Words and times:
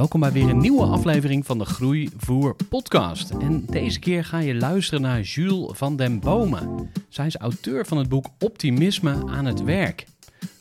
Welkom 0.00 0.20
bij 0.20 0.32
weer 0.32 0.48
een 0.48 0.58
nieuwe 0.58 0.84
aflevering 0.84 1.46
van 1.46 1.58
de 1.58 1.64
Groeivoer 1.64 2.56
podcast. 2.68 3.30
En 3.30 3.64
deze 3.66 3.98
keer 3.98 4.24
ga 4.24 4.38
je 4.38 4.54
luisteren 4.54 5.00
naar 5.00 5.20
Jules 5.20 5.78
van 5.78 5.96
den 5.96 6.20
Bomen. 6.20 6.90
Zij 7.08 7.26
is 7.26 7.36
auteur 7.36 7.86
van 7.86 7.98
het 7.98 8.08
boek 8.08 8.26
Optimisme 8.38 9.26
aan 9.26 9.44
het 9.44 9.62
werk. 9.62 10.06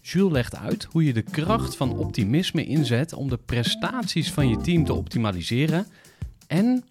Jules 0.02 0.32
legt 0.32 0.56
uit 0.56 0.88
hoe 0.92 1.06
je 1.06 1.14
de 1.14 1.22
kracht 1.22 1.76
van 1.76 1.98
optimisme 1.98 2.66
inzet 2.66 3.14
om 3.14 3.30
de 3.30 3.38
prestaties 3.38 4.32
van 4.32 4.50
je 4.50 4.58
team 4.58 4.86
te 4.86 4.94
optimaliseren 4.94 5.88
en 6.48 6.84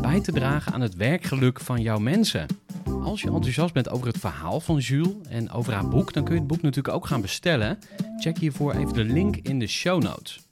bij 0.00 0.20
te 0.20 0.32
dragen 0.32 0.72
aan 0.72 0.80
het 0.80 0.94
werkgeluk 0.94 1.60
van 1.60 1.80
jouw 1.82 1.98
mensen. 1.98 2.46
Als 3.02 3.20
je 3.20 3.30
enthousiast 3.30 3.74
bent 3.74 3.88
over 3.88 4.06
het 4.06 4.18
verhaal 4.18 4.60
van 4.60 4.78
Jules 4.78 5.14
en 5.28 5.50
over 5.50 5.72
haar 5.72 5.88
boek, 5.88 6.12
dan 6.12 6.24
kun 6.24 6.34
je 6.34 6.40
het 6.40 6.48
boek 6.48 6.62
natuurlijk 6.62 6.94
ook 6.94 7.06
gaan 7.06 7.20
bestellen. 7.20 7.78
Check 8.18 8.38
hiervoor 8.38 8.74
even 8.74 8.94
de 8.94 9.04
link 9.04 9.36
in 9.36 9.58
de 9.58 9.66
show 9.66 10.02
notes. 10.02 10.45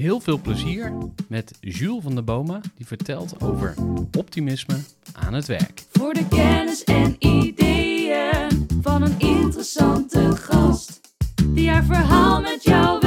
Heel 0.00 0.20
veel 0.20 0.40
plezier 0.40 0.92
met 1.28 1.58
Jules 1.60 2.02
van 2.02 2.14
der 2.14 2.24
Bomen, 2.24 2.60
die 2.76 2.86
vertelt 2.86 3.40
over 3.42 3.74
optimisme 4.18 4.76
aan 5.12 5.34
het 5.34 5.46
werk. 5.46 5.84
Voor 5.92 6.14
de 6.14 6.28
kennis 6.28 6.84
en 6.84 7.16
ideeën 7.18 8.66
van 8.82 9.02
een 9.02 9.18
interessante 9.18 10.36
gast. 10.36 11.00
Die 11.44 11.70
haar 11.70 11.84
verhaal 11.84 12.40
met 12.40 12.62
jou 12.62 12.99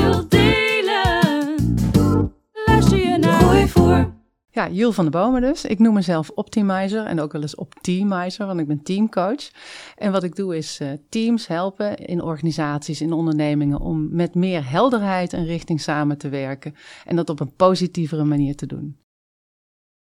Ja, 4.56 4.70
Jules 4.70 4.96
van 4.96 5.10
der 5.10 5.22
Bomen 5.22 5.42
dus. 5.42 5.66
Ik 5.66 5.80
noem 5.80 5.94
mezelf 5.94 6.30
optimizer 6.30 7.06
en 7.06 7.20
ook 7.20 7.32
wel 7.32 7.42
eens 7.42 7.56
optimizer, 7.56 8.46
want 8.46 8.60
ik 8.60 8.68
ben 8.68 8.84
teamcoach. 8.84 9.52
En 9.98 10.12
wat 10.12 10.24
ik 10.24 10.36
doe 10.36 10.58
is 10.58 10.80
eh, 10.80 10.92
teams 11.10 11.48
helpen 11.48 11.98
in 11.98 12.22
organisaties, 12.22 13.02
in 13.02 13.14
ondernemingen 13.14 13.80
om 13.80 14.16
met 14.16 14.36
meer 14.36 14.70
helderheid 14.70 15.34
en 15.34 15.46
richting 15.46 15.82
samen 15.82 16.18
te 16.18 16.30
werken. 16.30 16.76
En 17.06 17.16
dat 17.16 17.30
op 17.30 17.40
een 17.40 17.56
positievere 17.56 18.24
manier 18.24 18.56
te 18.56 18.66
doen. 18.66 18.98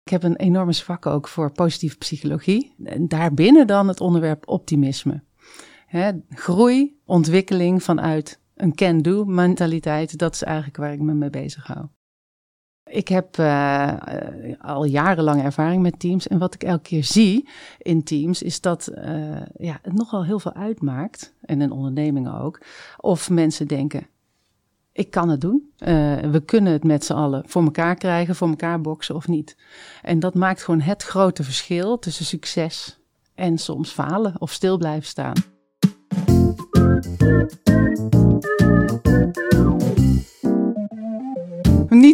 Ik 0.03 0.11
heb 0.11 0.23
een 0.23 0.35
enorme 0.35 0.73
zwak 0.73 1.05
ook 1.05 1.27
voor 1.27 1.51
positieve 1.51 1.97
psychologie. 1.97 2.75
En 2.83 3.07
daarbinnen 3.07 3.67
dan 3.67 3.87
het 3.87 4.01
onderwerp 4.01 4.47
optimisme. 4.47 5.23
Groei, 6.29 6.99
ontwikkeling 7.05 7.83
vanuit 7.83 8.41
een 8.55 8.75
can-do 8.75 9.25
mentaliteit, 9.25 10.17
dat 10.17 10.33
is 10.33 10.43
eigenlijk 10.43 10.77
waar 10.77 10.93
ik 10.93 11.01
me 11.01 11.13
mee 11.13 11.29
bezig 11.29 11.67
hou. 11.67 11.87
Ik 12.89 13.07
heb 13.07 13.37
uh, 13.37 13.93
al 14.59 14.85
jarenlang 14.85 15.43
ervaring 15.43 15.81
met 15.81 15.99
teams. 15.99 16.27
En 16.27 16.37
wat 16.37 16.53
ik 16.53 16.63
elke 16.63 16.81
keer 16.81 17.03
zie 17.03 17.49
in 17.77 18.03
teams, 18.03 18.41
is 18.41 18.61
dat 18.61 18.91
uh, 18.95 19.41
ja, 19.57 19.79
het 19.81 19.93
nogal 19.93 20.25
heel 20.25 20.39
veel 20.39 20.53
uitmaakt. 20.53 21.33
En 21.41 21.61
in 21.61 21.71
ondernemingen 21.71 22.41
ook. 22.41 22.61
Of 22.97 23.29
mensen 23.29 23.67
denken: 23.67 24.07
ik 24.91 25.11
kan 25.11 25.29
het 25.29 25.41
doen. 25.41 25.71
we 26.31 26.41
kunnen 26.45 26.73
het 26.73 26.83
met 26.83 27.05
z'n 27.05 27.13
allen 27.13 27.43
voor 27.47 27.63
elkaar 27.63 27.95
krijgen, 27.95 28.35
voor 28.35 28.49
elkaar 28.49 28.81
boksen 28.81 29.15
of 29.15 29.27
niet. 29.27 29.57
En 30.01 30.19
dat 30.19 30.33
maakt 30.33 30.63
gewoon 30.63 30.81
het 30.81 31.03
grote 31.03 31.43
verschil 31.43 31.99
tussen 31.99 32.25
succes 32.25 32.99
en 33.35 33.57
soms 33.57 33.91
falen 33.91 34.41
of 34.41 34.51
stil 34.51 34.77
blijven 34.77 35.07
staan. 35.07 35.33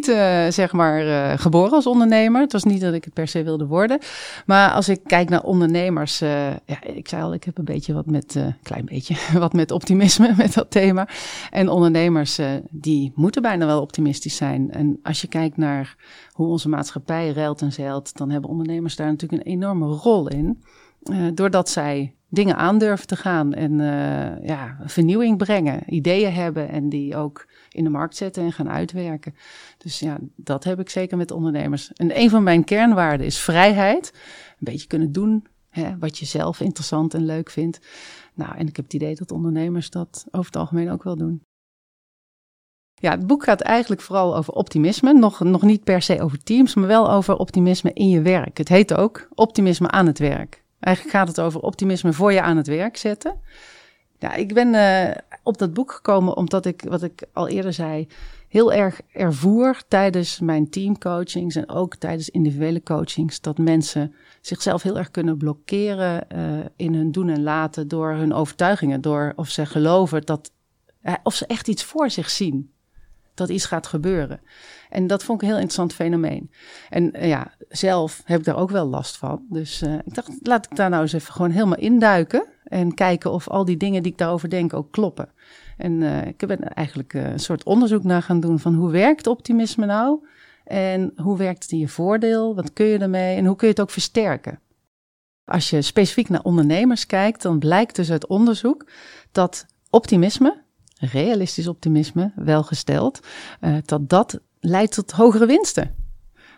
Uh, 0.08 0.48
zeg 0.50 0.72
maar 0.72 1.06
uh, 1.06 1.34
geboren 1.38 1.72
als 1.72 1.88
ondernemer. 1.88 2.42
Het 2.42 2.52
was 2.52 2.64
niet 2.64 2.82
dat 2.82 2.94
ik 2.94 3.04
het 3.04 3.14
per 3.14 3.28
se 3.28 3.44
wilde 3.44 3.66
worden. 3.66 4.00
Maar 4.46 4.72
als 4.72 4.90
ik 4.90 5.00
kijk 5.04 5.30
naar 5.30 5.44
ondernemers. 5.44 6.22
Uh, 6.22 6.50
ja, 6.50 6.84
ik 6.84 7.08
zei 7.08 7.24
al, 7.24 7.34
ik 7.34 7.44
heb 7.44 7.58
een 7.58 7.66
beetje 7.66 7.94
wat 7.94 8.06
met. 8.06 8.40
klein 8.64 8.86
beetje. 8.86 9.16
Wat 9.40 9.54
met 9.54 9.72
optimisme 9.72 10.34
met 10.38 10.54
dat 10.54 10.72
thema. 10.72 11.08
En 11.50 11.70
ondernemers 11.70 12.40
die 12.70 13.12
moeten 13.16 13.42
bijna 13.42 13.66
wel 13.66 13.82
optimistisch 13.82 14.36
zijn. 14.36 14.72
En 14.72 15.00
als 15.04 15.22
je 15.22 15.28
kijkt 15.28 15.58
naar 15.58 15.96
hoe 16.32 16.48
onze 16.48 16.70
maatschappij 16.70 17.32
ruilt 17.32 17.62
en 17.62 17.72
zeilt. 17.72 18.18
dan 18.18 18.30
hebben 18.30 18.50
ondernemers 18.50 18.96
daar 18.96 19.08
natuurlijk 19.08 19.46
een 19.46 19.54
enorme 19.54 19.86
rol 19.86 20.28
in. 20.28 20.64
doordat 21.34 21.70
zij 21.70 22.16
dingen 22.34 22.56
aandurven 22.56 23.08
te 23.08 23.16
gaan 23.16 23.54
en 23.54 23.72
uh, 23.72 24.48
ja, 24.48 24.78
vernieuwing 24.86 25.38
brengen, 25.38 25.94
ideeën 25.94 26.34
hebben 26.34 26.70
en 26.70 26.90
die 26.90 27.16
ook 27.16 27.46
in 27.70 27.84
de 27.84 27.90
markt 27.90 28.16
zetten 28.16 28.44
en 28.44 28.52
gaan 28.52 28.70
uitwerken. 28.70 29.36
Dus 29.78 30.00
ja, 30.00 30.18
dat 30.36 30.64
heb 30.64 30.80
ik 30.80 30.90
zeker 30.90 31.18
met 31.18 31.32
ondernemers. 31.32 31.94
En 31.94 32.20
een 32.20 32.30
van 32.30 32.44
mijn 32.44 32.64
kernwaarden 32.64 33.26
is 33.26 33.40
vrijheid. 33.40 34.12
Een 34.14 34.56
beetje 34.60 34.88
kunnen 34.88 35.12
doen 35.12 35.46
hè, 35.70 35.98
wat 35.98 36.18
je 36.18 36.26
zelf 36.26 36.60
interessant 36.60 37.14
en 37.14 37.26
leuk 37.26 37.50
vindt. 37.50 37.80
Nou, 38.34 38.58
en 38.58 38.68
ik 38.68 38.76
heb 38.76 38.86
het 38.86 38.94
idee 38.94 39.16
dat 39.16 39.32
ondernemers 39.32 39.90
dat 39.90 40.26
over 40.32 40.46
het 40.46 40.56
algemeen 40.56 40.92
ook 40.92 41.04
wel 41.04 41.18
doen. 41.18 41.42
Ja, 42.94 43.12
het 43.12 43.28
boek 43.28 43.44
gaat 43.44 43.62
eigenlijk 43.62 44.02
vooral 44.02 44.36
over 44.36 44.54
optimisme. 44.54 45.14
Nog, 45.14 45.40
nog 45.40 45.62
niet 45.62 45.84
per 45.84 46.02
se 46.02 46.22
over 46.22 46.44
teams, 46.44 46.76
maar 46.76 46.88
wel 46.88 47.12
over 47.12 47.36
optimisme 47.36 47.94
in 47.94 48.10
je 48.10 48.22
werk. 48.22 48.58
Het 48.58 48.70
heet 48.70 48.94
ook 48.94 49.28
optimisme 49.34 49.88
aan 49.88 50.08
het 50.08 50.20
werk. 50.20 50.61
Eigenlijk 50.82 51.16
gaat 51.16 51.28
het 51.28 51.40
over 51.40 51.62
optimisme 51.62 52.14
voor 52.14 52.34
je 52.34 52.42
aan 52.42 52.58
het 52.58 52.68
werk 52.68 52.98
zetten. 52.98 53.40
Ik 54.36 54.54
ben 54.54 54.74
uh, 54.74 55.16
op 55.44 55.58
dat 55.58 55.74
boek 55.74 55.92
gekomen 55.92 56.38
omdat 56.38 56.66
ik, 56.66 56.84
wat 56.88 57.04
ik 57.04 57.24
al 57.34 57.48
eerder 57.48 57.74
zei, 57.74 58.08
heel 58.48 58.74
erg 58.74 59.02
ervoer 59.12 59.82
tijdens 59.88 60.40
mijn 60.40 60.70
teamcoachings 60.70 61.56
en 61.56 61.70
ook 61.70 61.96
tijdens 61.96 62.30
individuele 62.30 62.84
coachings 62.84 63.42
dat 63.42 63.58
mensen 63.58 64.14
zichzelf 64.42 64.82
heel 64.82 64.98
erg 64.98 65.12
kunnen 65.12 65.38
blokkeren 65.38 66.28
uh, 66.36 66.66
in 66.76 66.94
hun 66.94 67.12
doen 67.12 67.30
en 67.30 67.44
laten 67.44 67.88
door 67.88 68.14
hun 68.14 68.34
overtuigingen, 68.34 69.02
door 69.02 69.34
of 69.36 69.50
ze 69.50 69.66
geloven 69.66 70.22
dat, 70.22 70.52
uh, 71.04 71.14
of 71.24 71.34
ze 71.34 71.46
echt 71.46 71.68
iets 71.68 71.84
voor 71.84 72.10
zich 72.10 72.30
zien 72.30 72.72
dat 73.34 73.50
iets 73.50 73.66
gaat 73.66 73.88
gebeuren. 73.88 74.42
En 74.92 75.08
dat 75.08 75.24
vond 75.24 75.42
ik 75.42 75.48
een 75.48 75.54
heel 75.54 75.64
interessant 75.64 75.94
fenomeen. 75.94 76.52
En 76.90 77.12
uh, 77.16 77.28
ja, 77.28 77.52
zelf 77.70 78.22
heb 78.26 78.40
ik 78.40 78.46
daar 78.46 78.58
ook 78.58 78.70
wel 78.70 78.86
last 78.86 79.18
van. 79.18 79.46
Dus 79.50 79.82
uh, 79.82 79.94
ik 79.94 80.14
dacht, 80.14 80.30
laat 80.42 80.66
ik 80.66 80.76
daar 80.76 80.90
nou 80.90 81.02
eens 81.02 81.14
even 81.14 81.34
gewoon 81.34 81.52
helemaal 81.52 81.78
induiken. 81.78 82.46
En 82.64 82.94
kijken 82.94 83.32
of 83.32 83.48
al 83.48 83.66
die 83.66 83.78
dingen 83.78 84.04
die 84.04 84.12
ik 84.12 84.18
daarover 84.18 84.50
denk 84.50 84.74
ook 84.74 84.92
kloppen. 84.92 85.30
En 85.78 86.02
uh, 86.02 86.26
ik 86.26 86.38
ben 86.48 86.60
eigenlijk 86.74 87.14
een 87.14 87.40
soort 87.40 87.64
onderzoek 87.64 88.04
naar 88.04 88.22
gaan 88.22 88.40
doen 88.40 88.60
van 88.60 88.74
hoe 88.74 88.92
werkt 88.92 89.28
optimisme 89.28 89.86
nou? 89.86 90.28
En 90.64 91.14
hoe 91.16 91.38
werkt 91.38 91.64
het 91.64 91.72
in 91.72 91.78
je 91.78 91.88
voordeel? 91.88 92.56
Wat 92.56 92.74
kun 92.74 92.86
je 92.86 92.98
ermee? 92.98 93.36
En 93.36 93.46
hoe 93.46 93.56
kun 93.56 93.68
je 93.68 93.74
het 93.74 93.82
ook 93.82 93.90
versterken? 93.90 94.60
Als 95.46 95.70
je 95.70 95.82
specifiek 95.82 96.30
naar 96.30 96.44
ondernemers 96.44 97.06
kijkt, 97.06 97.42
dan 97.42 97.60
blijkt 97.60 97.96
dus 97.96 98.12
uit 98.12 98.28
onderzoek 98.28 98.90
dat 99.32 99.66
optimisme, 99.90 100.64
realistisch 101.00 101.68
optimisme, 101.68 102.32
welgesteld, 102.36 103.20
dat 103.86 104.10
dat 104.10 104.40
leidt 104.62 104.94
tot 104.94 105.12
hogere 105.12 105.46
winsten. 105.46 105.96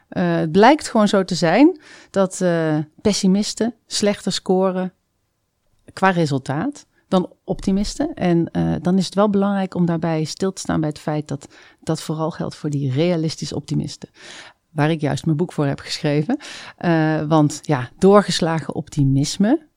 Uh, 0.09 0.35
het 0.35 0.51
blijkt 0.51 0.89
gewoon 0.89 1.07
zo 1.07 1.23
te 1.23 1.35
zijn 1.35 1.79
dat 2.09 2.39
uh, 2.41 2.77
pessimisten 3.01 3.73
slechter 3.87 4.31
scoren 4.31 4.93
qua 5.93 6.09
resultaat 6.09 6.85
dan 7.07 7.33
optimisten. 7.43 8.13
En 8.13 8.49
uh, 8.51 8.75
dan 8.81 8.97
is 8.97 9.05
het 9.05 9.15
wel 9.15 9.29
belangrijk 9.29 9.75
om 9.75 9.85
daarbij 9.85 10.23
stil 10.23 10.53
te 10.53 10.61
staan 10.61 10.79
bij 10.79 10.89
het 10.89 10.99
feit 10.99 11.27
dat 11.27 11.47
dat 11.79 12.01
vooral 12.01 12.31
geldt 12.31 12.55
voor 12.55 12.69
die 12.69 12.91
realistische 12.91 13.55
optimisten. 13.55 14.09
Waar 14.69 14.91
ik 14.91 15.01
juist 15.01 15.25
mijn 15.25 15.37
boek 15.37 15.53
voor 15.53 15.65
heb 15.65 15.79
geschreven. 15.79 16.37
Want 17.27 17.59
ja, 17.61 17.89
doorgeslagen 17.97 18.75
optimisme, 18.75 19.67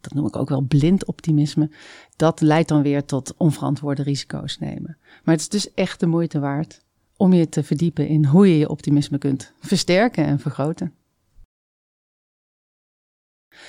dat 0.00 0.14
noem 0.14 0.26
ik 0.26 0.36
ook 0.36 0.48
wel 0.48 0.60
blind 0.60 1.04
optimisme, 1.04 1.70
dat 2.16 2.40
leidt 2.40 2.68
dan 2.68 2.82
weer 2.82 3.04
tot 3.04 3.34
onverantwoorde 3.36 4.02
risico's 4.02 4.58
nemen. 4.58 4.96
Maar 5.24 5.34
het 5.34 5.40
is 5.40 5.48
dus 5.48 5.74
echt 5.74 6.00
de 6.00 6.06
moeite 6.06 6.38
waard 6.38 6.83
om 7.24 7.32
je 7.32 7.48
te 7.48 7.62
verdiepen 7.62 8.08
in 8.08 8.24
hoe 8.24 8.48
je 8.48 8.58
je 8.58 8.68
optimisme 8.68 9.18
kunt 9.18 9.52
versterken 9.60 10.24
en 10.24 10.38
vergroten. 10.38 10.94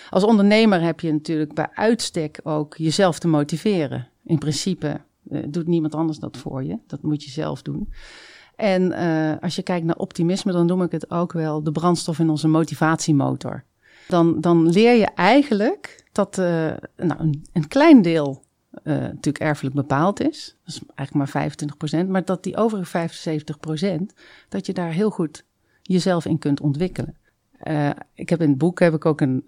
Als 0.10 0.24
ondernemer 0.24 0.82
heb 0.82 1.00
je 1.00 1.12
natuurlijk 1.12 1.54
bij 1.54 1.70
uitstek 1.74 2.40
ook 2.44 2.78
jezelf 2.78 3.20
te 3.20 3.28
motiveren. 3.28 4.08
In 4.24 4.38
principe 4.38 5.02
uh, 5.32 5.44
doet 5.48 5.68
niemand 5.68 5.96
anders 5.96 6.18
dat 6.18 6.38
voor 6.38 6.64
je. 6.64 6.78
Dat 6.88 7.02
moet 7.02 7.24
je 7.24 7.30
zelf 7.30 7.62
doen. 7.62 7.94
En 8.56 8.92
uh, 8.92 9.34
als 9.42 9.56
je 9.56 9.64
kijkt 9.64 9.86
naar 9.86 9.96
optimisme, 9.96 10.52
dan 10.52 10.66
noem 10.66 10.82
ik 10.82 10.92
het 10.92 11.12
ook 11.12 11.34
wel 11.34 11.64
de 11.64 11.72
brandstof 11.72 12.20
in 12.20 12.30
onze 12.30 12.48
motivatiemotor. 12.48 13.64
Dan, 14.08 14.42
dan 14.42 14.70
leer 14.70 14.96
je 14.96 15.08
eigenlijk 15.16 16.04
dat 16.12 16.38
uh, 16.38 16.46
nou, 16.98 17.20
een, 17.20 17.46
een, 17.54 17.68
klein 17.68 18.02
deel 18.02 18.44
natuurlijk 18.84 19.40
erfelijk 19.40 19.76
bepaald 19.76 20.22
is. 20.22 20.56
Dat 20.66 20.76
is 20.76 20.82
eigenlijk 20.96 21.34
maar 21.34 21.50
25%. 22.06 22.08
Maar 22.08 22.26
dat 22.26 22.44
die 22.44 22.58
overige 22.58 23.10
75%, 24.10 24.16
dat 24.50 24.66
je 24.66 24.74
daar 24.74 24.92
heel 24.92 25.10
goed 25.10 25.46
jezelf 25.82 26.26
in 26.26 26.38
kunt 26.38 26.62
ontwikkelen. 26.62 27.18
ik 28.14 28.30
heb 28.30 28.42
in 28.42 28.50
het 28.50 28.58
boek 28.58 28.80
heb 28.80 28.94
ik 28.94 29.06
ook 29.06 29.22
een 29.22 29.46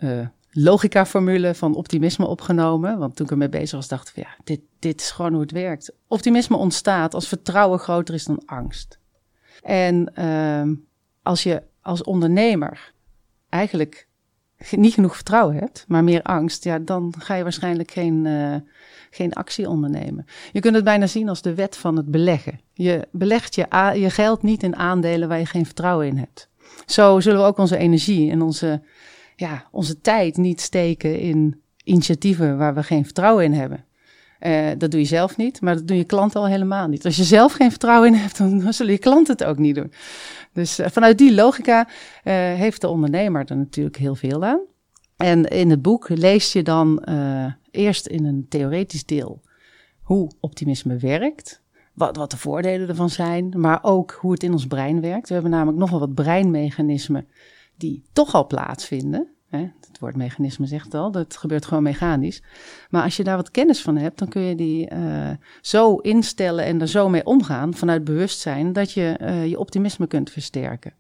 logica-formule 0.60 1.56
van 1.56 1.76
optimisme 1.76 2.26
opgenomen. 2.26 2.98
Want 2.98 3.16
toen 3.16 3.26
ik 3.26 3.32
ermee 3.32 3.50
bezig 3.50 3.72
was, 3.72 3.88
dacht 3.88 4.10
ik 4.10 4.16
ja, 4.16 4.36
dit, 4.44 4.60
dit 4.80 5.02
is 5.02 5.12
gewoon 5.12 5.32
hoe 5.32 5.42
het 5.42 5.52
werkt. 5.52 5.94
Optimisme 6.08 6.58
ontstaat 6.58 7.14
als 7.14 7.28
vertrouwen 7.28 7.80
groter 7.80 8.14
is 8.14 8.26
dan 8.26 8.42
angst. 8.46 9.00
En 9.64 10.12
uh, 10.20 10.76
als 11.22 11.44
je 11.44 11.64
als 11.82 12.04
ondernemer 12.04 12.94
eigenlijk 13.50 14.07
niet 14.70 14.94
genoeg 14.94 15.16
vertrouwen 15.16 15.56
hebt, 15.56 15.86
maar 15.88 16.04
meer 16.04 16.22
angst, 16.22 16.64
ja, 16.64 16.80
dan 16.80 17.14
ga 17.20 17.36
je 17.36 17.44
waarschijnlijk 17.44 17.92
geen, 17.92 18.26
uh, 18.26 18.56
geen 19.10 19.34
actie 19.34 19.70
ondernemen. 19.70 20.26
Je 20.52 20.60
kunt 20.60 20.76
het 20.76 20.84
bijna 20.84 21.08
zien 21.08 21.30
als 21.30 21.42
de 21.42 21.54
wet 21.54 21.78
van 21.78 21.96
het 21.98 22.12
beleggen. 22.12 22.60
Je 22.74 23.08
belegt 23.12 23.56
je, 23.56 23.92
je 23.94 24.10
geld 24.10 24.44
niet 24.44 24.64
in 24.64 24.76
aandelen 24.76 25.28
waar 25.28 25.40
je 25.40 25.46
geen 25.46 25.66
vertrouwen 25.66 26.08
in 26.08 26.18
hebt. 26.18 26.50
Zo 26.86 27.20
zullen 27.20 27.40
we 27.40 27.46
ook 27.46 27.58
onze 27.58 27.78
energie 27.78 28.32
en 28.32 28.42
onze 28.42 28.82
ja, 29.38 29.68
onze 29.72 30.02
tijd 30.02 30.38
niet 30.38 30.62
steken 30.62 31.20
in 31.20 31.62
initiatieven 31.84 32.58
waar 32.58 32.74
we 32.74 32.84
geen 32.84 33.04
vertrouwen 33.04 33.44
in 33.44 33.54
hebben. 33.54 33.86
Uh, 34.40 34.70
dat 34.78 34.92
doe 34.92 35.00
je 35.00 35.06
zelf 35.06 35.38
niet, 35.38 35.62
maar 35.62 35.76
dat 35.76 35.88
doen 35.88 35.98
je 35.98 36.04
klanten 36.04 36.42
al 36.42 36.48
helemaal 36.48 36.88
niet. 36.88 37.06
Als 37.06 37.16
je 37.16 37.24
zelf 37.24 37.54
geen 37.54 37.70
vertrouwen 37.70 38.14
in 38.14 38.20
hebt, 38.20 38.38
dan 38.38 38.74
zullen 38.74 38.92
je 38.92 39.00
klanten 39.00 39.34
het 39.34 39.44
ook 39.44 39.58
niet 39.58 39.76
doen. 39.76 39.92
Dus 40.54 40.80
uh, 40.80 40.88
vanuit 40.88 41.18
die 41.18 41.34
logica 41.34 41.88
uh, 41.88 41.94
heeft 42.34 42.82
de 42.82 42.88
ondernemer 42.88 43.46
er 43.46 43.58
natuurlijk 43.58 43.98
heel 43.98 44.16
veel 44.16 44.44
aan. 44.44 44.60
En 45.18 45.46
in 45.46 45.70
het 45.70 45.82
boek 45.82 46.10
lees 46.10 46.54
je 46.54 46.64
dan 46.64 47.04
eerst 47.72 48.08
in 48.08 48.26
een 48.26 48.46
theoretisch 48.50 49.06
deel 49.06 49.42
hoe 50.02 50.32
optimisme 50.40 50.98
werkt. 50.98 51.62
Wat, 51.94 52.16
wat 52.16 52.32
de 52.32 52.38
voordelen 52.38 52.88
ervan 52.88 53.10
zijn, 53.10 53.54
maar 53.58 53.80
ook 53.82 54.12
hoe 54.12 54.32
het 54.32 54.44
in 54.44 54.52
ons 54.52 54.68
brein 54.68 55.02
werkt. 55.02 55.28
We 55.28 55.34
hebben 55.34 55.52
namelijk 55.52 55.78
nogal 55.78 56.00
wat 56.00 56.14
breinmechanismen 56.14 57.28
die 57.76 58.04
toch 58.14 58.34
al 58.34 58.48
plaatsvinden. 58.48 59.37
Hè, 59.50 59.60
het 59.60 60.00
woord 60.00 60.16
mechanisme 60.16 60.66
zegt 60.66 60.94
al, 60.94 61.12
dat 61.12 61.38
gebeurt 61.38 61.66
gewoon 61.66 61.84
mechanisch. 61.84 62.42
Maar 62.90 63.04
als 63.04 63.18
je 63.18 63.24
daar 63.24 63.36
wat 63.36 63.52
kennis 63.52 63.82
van 63.82 63.98
hebt, 63.98 64.20
dan 64.20 64.28
kun 64.28 64.42
je 64.42 64.56
die 64.56 64.94
uh, 64.94 65.30
zo 65.62 65.96
instellen 65.96 66.66
en 66.66 66.82
er 66.82 66.88
zo 66.88 67.10
mee 67.10 67.26
omgaan 67.26 67.74
vanuit 67.74 68.04
bewustzijn 68.04 68.74
dat 68.74 68.92
je 68.92 69.20
uh, 69.22 69.48
je 69.48 69.60
optimisme 69.60 70.08
kunt 70.08 70.30
versterken. 70.30 70.94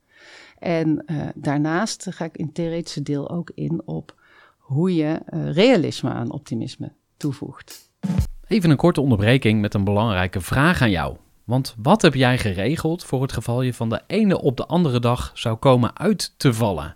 En 0.60 1.04
uh, 1.06 1.22
daarnaast 1.36 2.08
ga 2.10 2.26
ik 2.26 2.38
in 2.38 2.52
theoretische 2.52 3.02
deel 3.02 3.30
ook 3.30 3.52
in 3.56 3.82
op 3.86 4.16
hoe 4.58 4.96
je 4.96 5.20
realisme 5.52 6.10
aan 6.10 6.32
optimisme 6.32 6.92
toevoegt. 7.18 7.92
Even 8.48 8.70
een 8.70 8.78
korte 8.78 9.02
onderbreking 9.02 9.62
met 9.62 9.74
een 9.74 9.84
belangrijke 9.84 10.42
vraag 10.42 10.82
aan 10.82 10.92
jou. 10.92 11.18
Want 11.44 11.76
wat 11.82 12.02
heb 12.02 12.14
jij 12.14 12.38
geregeld 12.38 13.04
voor 13.04 13.22
het 13.22 13.34
geval 13.34 13.62
je 13.62 13.74
van 13.74 13.90
de 13.90 14.02
ene 14.08 14.42
op 14.42 14.58
de 14.58 14.66
andere 14.66 15.00
dag 15.00 15.32
zou 15.34 15.56
komen 15.56 15.98
uit 15.98 16.34
te 16.38 16.54
vallen? 16.54 16.96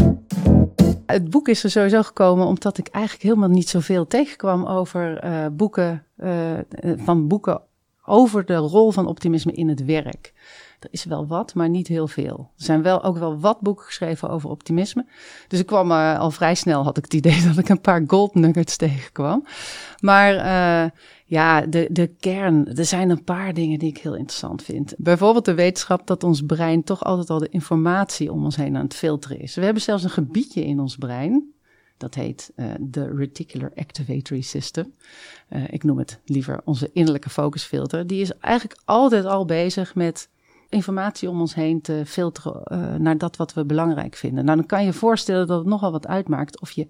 Het 1.11 1.29
boek 1.29 1.47
is 1.47 1.63
er 1.63 1.71
sowieso 1.71 2.01
gekomen 2.01 2.45
omdat 2.45 2.77
ik 2.77 2.87
eigenlijk 2.87 3.23
helemaal 3.23 3.49
niet 3.49 3.69
zoveel 3.69 4.07
tegenkwam 4.07 4.65
over 4.65 5.25
uh, 5.25 5.45
boeken, 5.51 6.05
uh, 6.17 6.29
van 6.95 7.27
boeken 7.27 7.61
over 8.05 8.45
de 8.45 8.55
rol 8.55 8.91
van 8.91 9.07
optimisme 9.07 9.51
in 9.51 9.69
het 9.69 9.85
werk. 9.85 10.33
Er 10.79 10.87
is 10.91 11.05
wel 11.05 11.27
wat, 11.27 11.53
maar 11.53 11.69
niet 11.69 11.87
heel 11.87 12.07
veel. 12.07 12.51
Er 12.57 12.63
zijn 12.63 12.81
wel 12.81 13.03
ook 13.03 13.17
wel 13.17 13.39
wat 13.39 13.59
boeken 13.59 13.85
geschreven 13.85 14.29
over 14.29 14.49
optimisme. 14.49 15.05
Dus 15.47 15.59
ik 15.59 15.65
kwam 15.65 15.91
al 15.91 16.31
vrij 16.31 16.55
snel, 16.55 16.83
had 16.83 16.97
ik 16.97 17.03
het 17.03 17.13
idee 17.13 17.43
dat 17.47 17.57
ik 17.57 17.69
een 17.69 17.81
paar 17.81 18.03
gold 18.07 18.35
nuggets 18.35 18.77
tegenkwam. 18.77 19.45
Maar 19.99 20.91
ja, 21.31 21.61
de, 21.61 21.87
de 21.91 22.07
kern, 22.07 22.75
er 22.75 22.85
zijn 22.85 23.09
een 23.09 23.23
paar 23.23 23.53
dingen 23.53 23.79
die 23.79 23.89
ik 23.89 23.97
heel 23.97 24.15
interessant 24.15 24.63
vind. 24.63 24.93
Bijvoorbeeld 24.97 25.45
de 25.45 25.53
wetenschap 25.53 26.07
dat 26.07 26.23
ons 26.23 26.45
brein 26.45 26.83
toch 26.83 27.03
altijd 27.03 27.29
al 27.29 27.39
de 27.39 27.49
informatie 27.49 28.31
om 28.31 28.43
ons 28.43 28.55
heen 28.55 28.75
aan 28.75 28.83
het 28.83 28.93
filteren 28.93 29.39
is. 29.39 29.55
We 29.55 29.63
hebben 29.63 29.81
zelfs 29.81 30.03
een 30.03 30.09
gebiedje 30.09 30.65
in 30.65 30.79
ons 30.79 30.97
brein. 30.97 31.53
Dat 31.97 32.15
heet 32.15 32.51
uh, 32.55 32.65
de 32.79 33.13
Reticular 33.15 33.71
Activatory 33.75 34.41
System. 34.41 34.93
Uh, 35.49 35.63
ik 35.69 35.83
noem 35.83 35.97
het 35.97 36.19
liever 36.25 36.61
onze 36.63 36.89
innerlijke 36.93 37.29
focusfilter. 37.29 38.07
Die 38.07 38.21
is 38.21 38.37
eigenlijk 38.37 38.79
altijd 38.85 39.25
al 39.25 39.45
bezig 39.45 39.95
met 39.95 40.29
informatie 40.69 41.29
om 41.29 41.39
ons 41.39 41.55
heen 41.55 41.81
te 41.81 42.03
filteren 42.05 42.61
uh, 42.71 42.95
naar 42.95 43.17
dat 43.17 43.35
wat 43.35 43.53
we 43.53 43.65
belangrijk 43.65 44.15
vinden. 44.15 44.45
Nou, 44.45 44.57
dan 44.57 44.65
kan 44.65 44.85
je 44.85 44.93
voorstellen 44.93 45.47
dat 45.47 45.59
het 45.59 45.67
nogal 45.67 45.91
wat 45.91 46.07
uitmaakt 46.07 46.61
of 46.61 46.71
je 46.71 46.87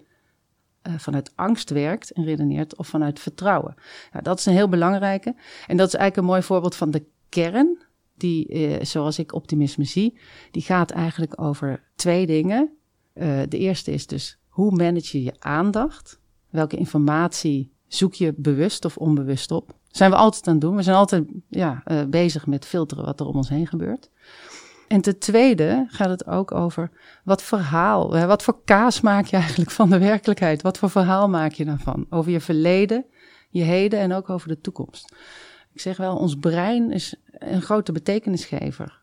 uh, 0.87 0.93
vanuit 0.97 1.31
angst 1.35 1.69
werkt 1.69 2.11
en 2.11 2.23
redeneert 2.23 2.75
of 2.75 2.87
vanuit 2.87 3.19
vertrouwen. 3.19 3.75
Nou, 4.11 4.23
dat 4.23 4.39
is 4.39 4.45
een 4.45 4.53
heel 4.53 4.69
belangrijke. 4.69 5.35
En 5.67 5.77
dat 5.77 5.87
is 5.87 5.93
eigenlijk 5.93 6.17
een 6.17 6.33
mooi 6.33 6.41
voorbeeld 6.41 6.75
van 6.75 6.91
de 6.91 7.05
kern, 7.29 7.81
die, 8.15 8.49
uh, 8.49 8.83
zoals 8.83 9.19
ik 9.19 9.33
optimisme 9.33 9.83
zie, 9.83 10.19
die 10.51 10.61
gaat 10.61 10.91
eigenlijk 10.91 11.41
over 11.41 11.83
twee 11.95 12.25
dingen. 12.25 12.69
Uh, 13.13 13.41
de 13.49 13.57
eerste 13.57 13.91
is 13.91 14.07
dus 14.07 14.39
hoe 14.47 14.71
manage 14.71 15.17
je 15.17 15.23
je 15.23 15.35
aandacht? 15.39 16.19
Welke 16.49 16.77
informatie 16.77 17.71
zoek 17.87 18.13
je 18.13 18.33
bewust 18.37 18.85
of 18.85 18.97
onbewust 18.97 19.51
op? 19.51 19.79
zijn 19.91 20.11
we 20.11 20.17
altijd 20.17 20.47
aan 20.47 20.53
het 20.53 20.61
doen. 20.61 20.75
We 20.75 20.81
zijn 20.81 20.95
altijd 20.95 21.25
ja, 21.49 21.83
bezig 22.09 22.47
met 22.47 22.65
filteren 22.65 23.05
wat 23.05 23.19
er 23.19 23.25
om 23.25 23.35
ons 23.35 23.49
heen 23.49 23.67
gebeurt. 23.67 24.09
En 24.91 25.01
ten 25.01 25.19
tweede 25.19 25.85
gaat 25.87 26.09
het 26.09 26.27
ook 26.27 26.51
over 26.51 26.91
wat 27.23 27.43
verhaal, 27.43 28.25
wat 28.25 28.43
voor 28.43 28.63
kaas 28.65 29.01
maak 29.01 29.25
je 29.25 29.37
eigenlijk 29.37 29.71
van 29.71 29.89
de 29.89 29.99
werkelijkheid? 29.99 30.61
Wat 30.61 30.77
voor 30.77 30.89
verhaal 30.89 31.29
maak 31.29 31.51
je 31.51 31.65
daarvan? 31.65 32.05
Over 32.09 32.31
je 32.31 32.39
verleden, 32.39 33.05
je 33.49 33.63
heden 33.63 33.99
en 33.99 34.13
ook 34.13 34.29
over 34.29 34.47
de 34.47 34.61
toekomst. 34.61 35.15
Ik 35.73 35.81
zeg 35.81 35.97
wel, 35.97 36.17
ons 36.17 36.35
brein 36.35 36.91
is 36.91 37.15
een 37.29 37.61
grote 37.61 37.91
betekenisgever. 37.91 39.01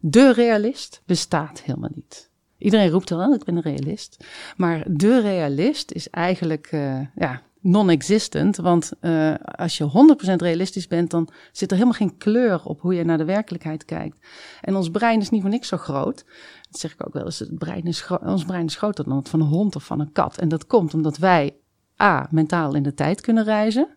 De 0.00 0.32
realist 0.32 1.02
bestaat 1.06 1.62
helemaal 1.62 1.90
niet. 1.94 2.30
Iedereen 2.58 2.90
roept 2.90 3.10
wel, 3.10 3.34
ik 3.34 3.44
ben 3.44 3.56
een 3.56 3.62
realist. 3.62 4.24
Maar 4.56 4.84
de 4.86 5.20
realist 5.20 5.90
is 5.92 6.10
eigenlijk, 6.10 6.72
uh, 6.72 7.00
ja, 7.14 7.42
non-existent. 7.66 8.56
Want 8.56 8.92
uh, 9.00 9.34
als 9.34 9.76
je 9.76 10.16
100% 10.32 10.34
realistisch 10.36 10.86
bent, 10.86 11.10
dan 11.10 11.28
zit 11.52 11.70
er 11.70 11.76
helemaal 11.76 11.98
geen 11.98 12.16
kleur 12.16 12.64
op 12.64 12.80
hoe 12.80 12.94
je 12.94 13.04
naar 13.04 13.18
de 13.18 13.24
werkelijkheid 13.24 13.84
kijkt. 13.84 14.26
En 14.60 14.76
ons 14.76 14.90
brein 14.90 15.20
is 15.20 15.30
niet 15.30 15.40
voor 15.40 15.50
niks 15.50 15.68
zo 15.68 15.76
groot. 15.76 16.24
Dat 16.70 16.80
zeg 16.80 16.92
ik 16.92 17.06
ook 17.06 17.12
wel 17.12 17.24
eens. 17.24 17.38
Het 17.38 17.58
brein 17.58 17.94
ons 18.20 18.44
brein 18.44 18.66
is 18.66 18.76
groter 18.76 19.04
dan 19.04 19.16
het 19.16 19.28
van 19.28 19.40
een 19.40 19.46
hond 19.46 19.76
of 19.76 19.84
van 19.84 20.00
een 20.00 20.12
kat. 20.12 20.38
En 20.38 20.48
dat 20.48 20.66
komt 20.66 20.94
omdat 20.94 21.16
wij 21.16 21.56
A, 22.02 22.28
mentaal 22.30 22.74
in 22.74 22.82
de 22.82 22.94
tijd 22.94 23.20
kunnen 23.20 23.44
reizen. 23.44 23.88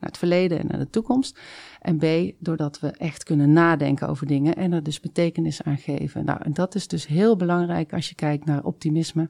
Naar 0.00 0.10
het 0.10 0.18
verleden 0.18 0.58
en 0.58 0.66
naar 0.66 0.78
de 0.78 0.90
toekomst. 0.90 1.40
En 1.80 1.98
B, 1.98 2.34
doordat 2.38 2.80
we 2.80 2.90
echt 2.90 3.24
kunnen 3.24 3.52
nadenken 3.52 4.08
over 4.08 4.26
dingen 4.26 4.54
en 4.54 4.72
er 4.72 4.82
dus 4.82 5.00
betekenis 5.00 5.62
aan 5.62 5.78
geven. 5.78 6.24
Nou, 6.24 6.40
en 6.42 6.52
dat 6.52 6.74
is 6.74 6.88
dus 6.88 7.06
heel 7.06 7.36
belangrijk 7.36 7.92
als 7.92 8.08
je 8.08 8.14
kijkt 8.14 8.44
naar 8.44 8.64
optimisme. 8.64 9.28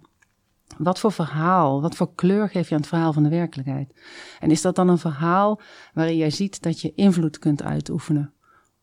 Wat 0.77 0.99
voor 0.99 1.13
verhaal, 1.13 1.81
wat 1.81 1.97
voor 1.97 2.15
kleur 2.15 2.49
geef 2.49 2.69
je 2.69 2.75
aan 2.75 2.81
het 2.81 2.89
verhaal 2.89 3.13
van 3.13 3.23
de 3.23 3.29
werkelijkheid? 3.29 3.93
En 4.41 4.51
is 4.51 4.63
dat 4.63 4.77
dan 4.77 4.89
een 4.89 4.99
verhaal 4.99 5.61
waarin 5.95 6.17
jij 6.17 6.31
ziet 6.31 6.63
dat 6.63 6.81
je 6.81 6.93
invloed 6.95 7.39
kunt 7.39 7.63
uitoefenen 7.63 8.33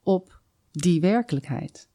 op 0.04 0.42
die 0.72 1.02
werkelijkheid? 1.02 1.90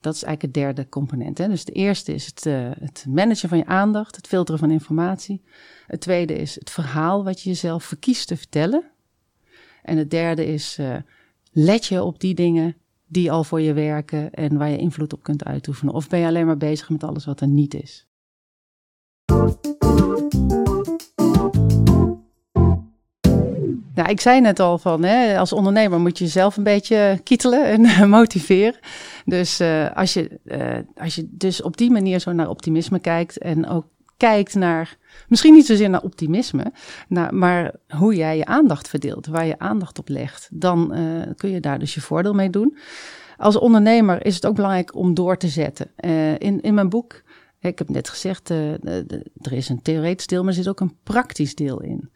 Dat 0.00 0.14
is 0.14 0.22
eigenlijk 0.22 0.54
het 0.54 0.64
derde 0.64 0.88
component. 0.88 1.38
Hè? 1.38 1.48
Dus 1.48 1.64
de 1.64 1.72
eerste 1.72 2.14
is 2.14 2.26
het, 2.26 2.46
uh, 2.46 2.70
het 2.78 3.06
managen 3.08 3.48
van 3.48 3.58
je 3.58 3.66
aandacht, 3.66 4.16
het 4.16 4.26
filteren 4.26 4.60
van 4.60 4.70
informatie. 4.70 5.42
Het 5.86 6.00
tweede 6.00 6.34
is 6.34 6.54
het 6.54 6.70
verhaal 6.70 7.24
wat 7.24 7.40
je 7.40 7.48
jezelf 7.48 7.84
verkiest 7.84 8.28
te 8.28 8.36
vertellen. 8.36 8.90
En 9.82 9.96
het 9.96 10.10
derde 10.10 10.46
is 10.46 10.78
uh, 10.78 10.96
let 11.52 11.86
je 11.86 12.02
op 12.02 12.20
die 12.20 12.34
dingen 12.34 12.76
die 13.06 13.32
al 13.32 13.44
voor 13.44 13.60
je 13.60 13.72
werken 13.72 14.32
en 14.32 14.58
waar 14.58 14.70
je 14.70 14.78
invloed 14.78 15.12
op 15.12 15.22
kunt 15.22 15.44
uitoefenen. 15.44 15.94
Of 15.94 16.08
ben 16.08 16.20
je 16.20 16.26
alleen 16.26 16.46
maar 16.46 16.56
bezig 16.56 16.90
met 16.90 17.04
alles 17.04 17.24
wat 17.24 17.40
er 17.40 17.48
niet 17.48 17.74
is? 17.74 18.09
Nou, 24.00 24.12
ik 24.12 24.20
zei 24.20 24.40
net 24.40 24.60
al 24.60 24.78
van, 24.78 25.02
hè, 25.02 25.38
als 25.38 25.52
ondernemer 25.52 26.00
moet 26.00 26.18
je 26.18 26.24
jezelf 26.24 26.56
een 26.56 26.62
beetje 26.62 27.20
kietelen 27.24 27.64
en 27.64 28.08
motiveren. 28.18 28.78
Dus 29.24 29.60
uh, 29.60 29.90
als, 29.94 30.12
je, 30.12 30.40
uh, 30.44 30.78
als 30.96 31.14
je 31.14 31.28
dus 31.30 31.62
op 31.62 31.76
die 31.76 31.90
manier 31.90 32.18
zo 32.18 32.32
naar 32.32 32.48
optimisme 32.48 32.98
kijkt 32.98 33.38
en 33.38 33.68
ook 33.68 33.84
kijkt 34.16 34.54
naar, 34.54 34.96
misschien 35.28 35.54
niet 35.54 35.66
zozeer 35.66 35.90
naar 35.90 36.02
optimisme, 36.02 36.72
maar 37.30 37.74
hoe 37.88 38.14
jij 38.14 38.36
je 38.36 38.44
aandacht 38.44 38.88
verdeelt, 38.88 39.26
waar 39.26 39.46
je 39.46 39.58
aandacht 39.58 39.98
op 39.98 40.08
legt, 40.08 40.48
dan 40.52 40.92
uh, 40.94 41.22
kun 41.36 41.50
je 41.50 41.60
daar 41.60 41.78
dus 41.78 41.94
je 41.94 42.00
voordeel 42.00 42.34
mee 42.34 42.50
doen. 42.50 42.76
Als 43.36 43.58
ondernemer 43.58 44.26
is 44.26 44.34
het 44.34 44.46
ook 44.46 44.54
belangrijk 44.54 44.94
om 44.94 45.14
door 45.14 45.36
te 45.36 45.48
zetten. 45.48 45.90
in, 46.38 46.60
in 46.60 46.74
mijn 46.74 46.88
boek 46.88 47.22
ik 47.60 47.78
heb 47.78 47.88
net 47.88 48.08
gezegd, 48.08 48.50
uh, 48.50 48.72
er 49.40 49.52
is 49.52 49.68
een 49.68 49.82
theoretisch 49.82 50.26
deel, 50.26 50.40
maar 50.40 50.48
er 50.48 50.58
zit 50.58 50.68
ook 50.68 50.80
een 50.80 50.96
praktisch 51.02 51.54
deel 51.54 51.82
in. 51.82 52.10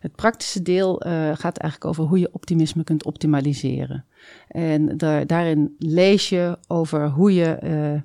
Het 0.00 0.14
praktische 0.14 0.62
deel 0.62 1.06
uh, 1.06 1.12
gaat 1.12 1.58
eigenlijk 1.58 1.84
over 1.84 2.04
hoe 2.04 2.18
je 2.18 2.32
optimisme 2.32 2.84
kunt 2.84 3.04
optimaliseren. 3.04 4.04
En 4.48 4.96
daar, 4.96 5.26
daarin 5.26 5.74
lees 5.78 6.28
je 6.28 6.58
over 6.66 7.08
hoe 7.08 7.34
je, 7.34 7.58
uh, 7.62 8.00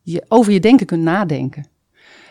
je 0.00 0.24
over 0.28 0.52
je 0.52 0.60
denken 0.60 0.86
kunt 0.86 1.02
nadenken. 1.02 1.66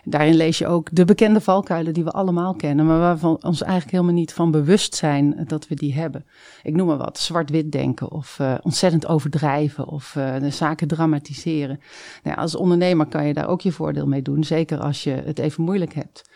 Daarin 0.06 0.36
lees 0.36 0.58
je 0.58 0.68
ook 0.68 0.90
de 0.92 1.06
bekende 1.06 1.42
valkuilen 1.42 1.94
die 1.94 2.04
we 2.04 2.12
allemaal 2.12 2.54
kennen, 2.54 2.86
maar 2.86 3.00
waarvan 3.00 3.44
ons 3.44 3.62
eigenlijk 3.62 3.92
helemaal 3.92 4.14
niet 4.14 4.34
van 4.34 4.52
bewust 4.52 4.96
zijn 4.96 5.44
dat 5.48 5.68
we 5.68 5.76
die 5.76 5.94
hebben. 5.94 6.26
Ik 6.64 6.76
noem 6.76 6.88
maar 6.88 6.98
wat, 6.98 7.20
zwart-wit 7.20 7.72
denken 7.72 8.12
of 8.12 8.38
uh, 8.42 8.54
ontzettend 8.62 9.08
overdrijven 9.08 9.88
of 9.88 10.12
de 10.40 10.50
zaken 10.50 10.88
dramatiseren. 10.88 11.80
Nou 12.24 12.36
ja, 12.36 12.42
als 12.42 12.56
ondernemer 12.56 13.06
kan 13.06 13.28
je 13.28 13.34
daar 13.34 13.48
ook 13.48 13.62
je 13.62 13.72
voordeel 13.72 14.08
mee 14.08 14.22
doen, 14.22 14.44
zeker 14.44 14.80
als 14.80 15.04
je 15.04 15.12
het 15.12 15.40
even 15.40 15.64
moeilijk 15.64 15.94
hebt. 15.94 16.30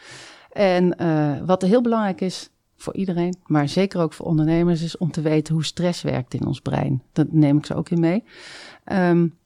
En 0.52 0.96
uh, 1.02 1.32
wat 1.46 1.62
heel 1.62 1.82
belangrijk 1.82 2.22
is 2.22 2.50
voor 2.76 2.96
iedereen, 2.96 3.38
maar 3.46 3.70
zeker 3.70 4.02
ook 4.02 4.14
voor 4.14 4.26
ondernemers, 4.26 4.82
is 4.82 4.98
om 4.98 5.12
te 5.12 5.22
weten 5.22 5.54
hoe 5.54 5.66
stress 5.66 6.02
werkt 6.02 6.34
in 6.34 6.46
ons 6.46 6.60
brein. 6.60 7.04
Dat 7.14 7.32
neem 7.32 7.58
ik 7.58 7.66
ze 7.66 7.76
ook 7.76 7.90
in 7.90 8.00
mee. 8.00 8.24
Um, 8.92 9.38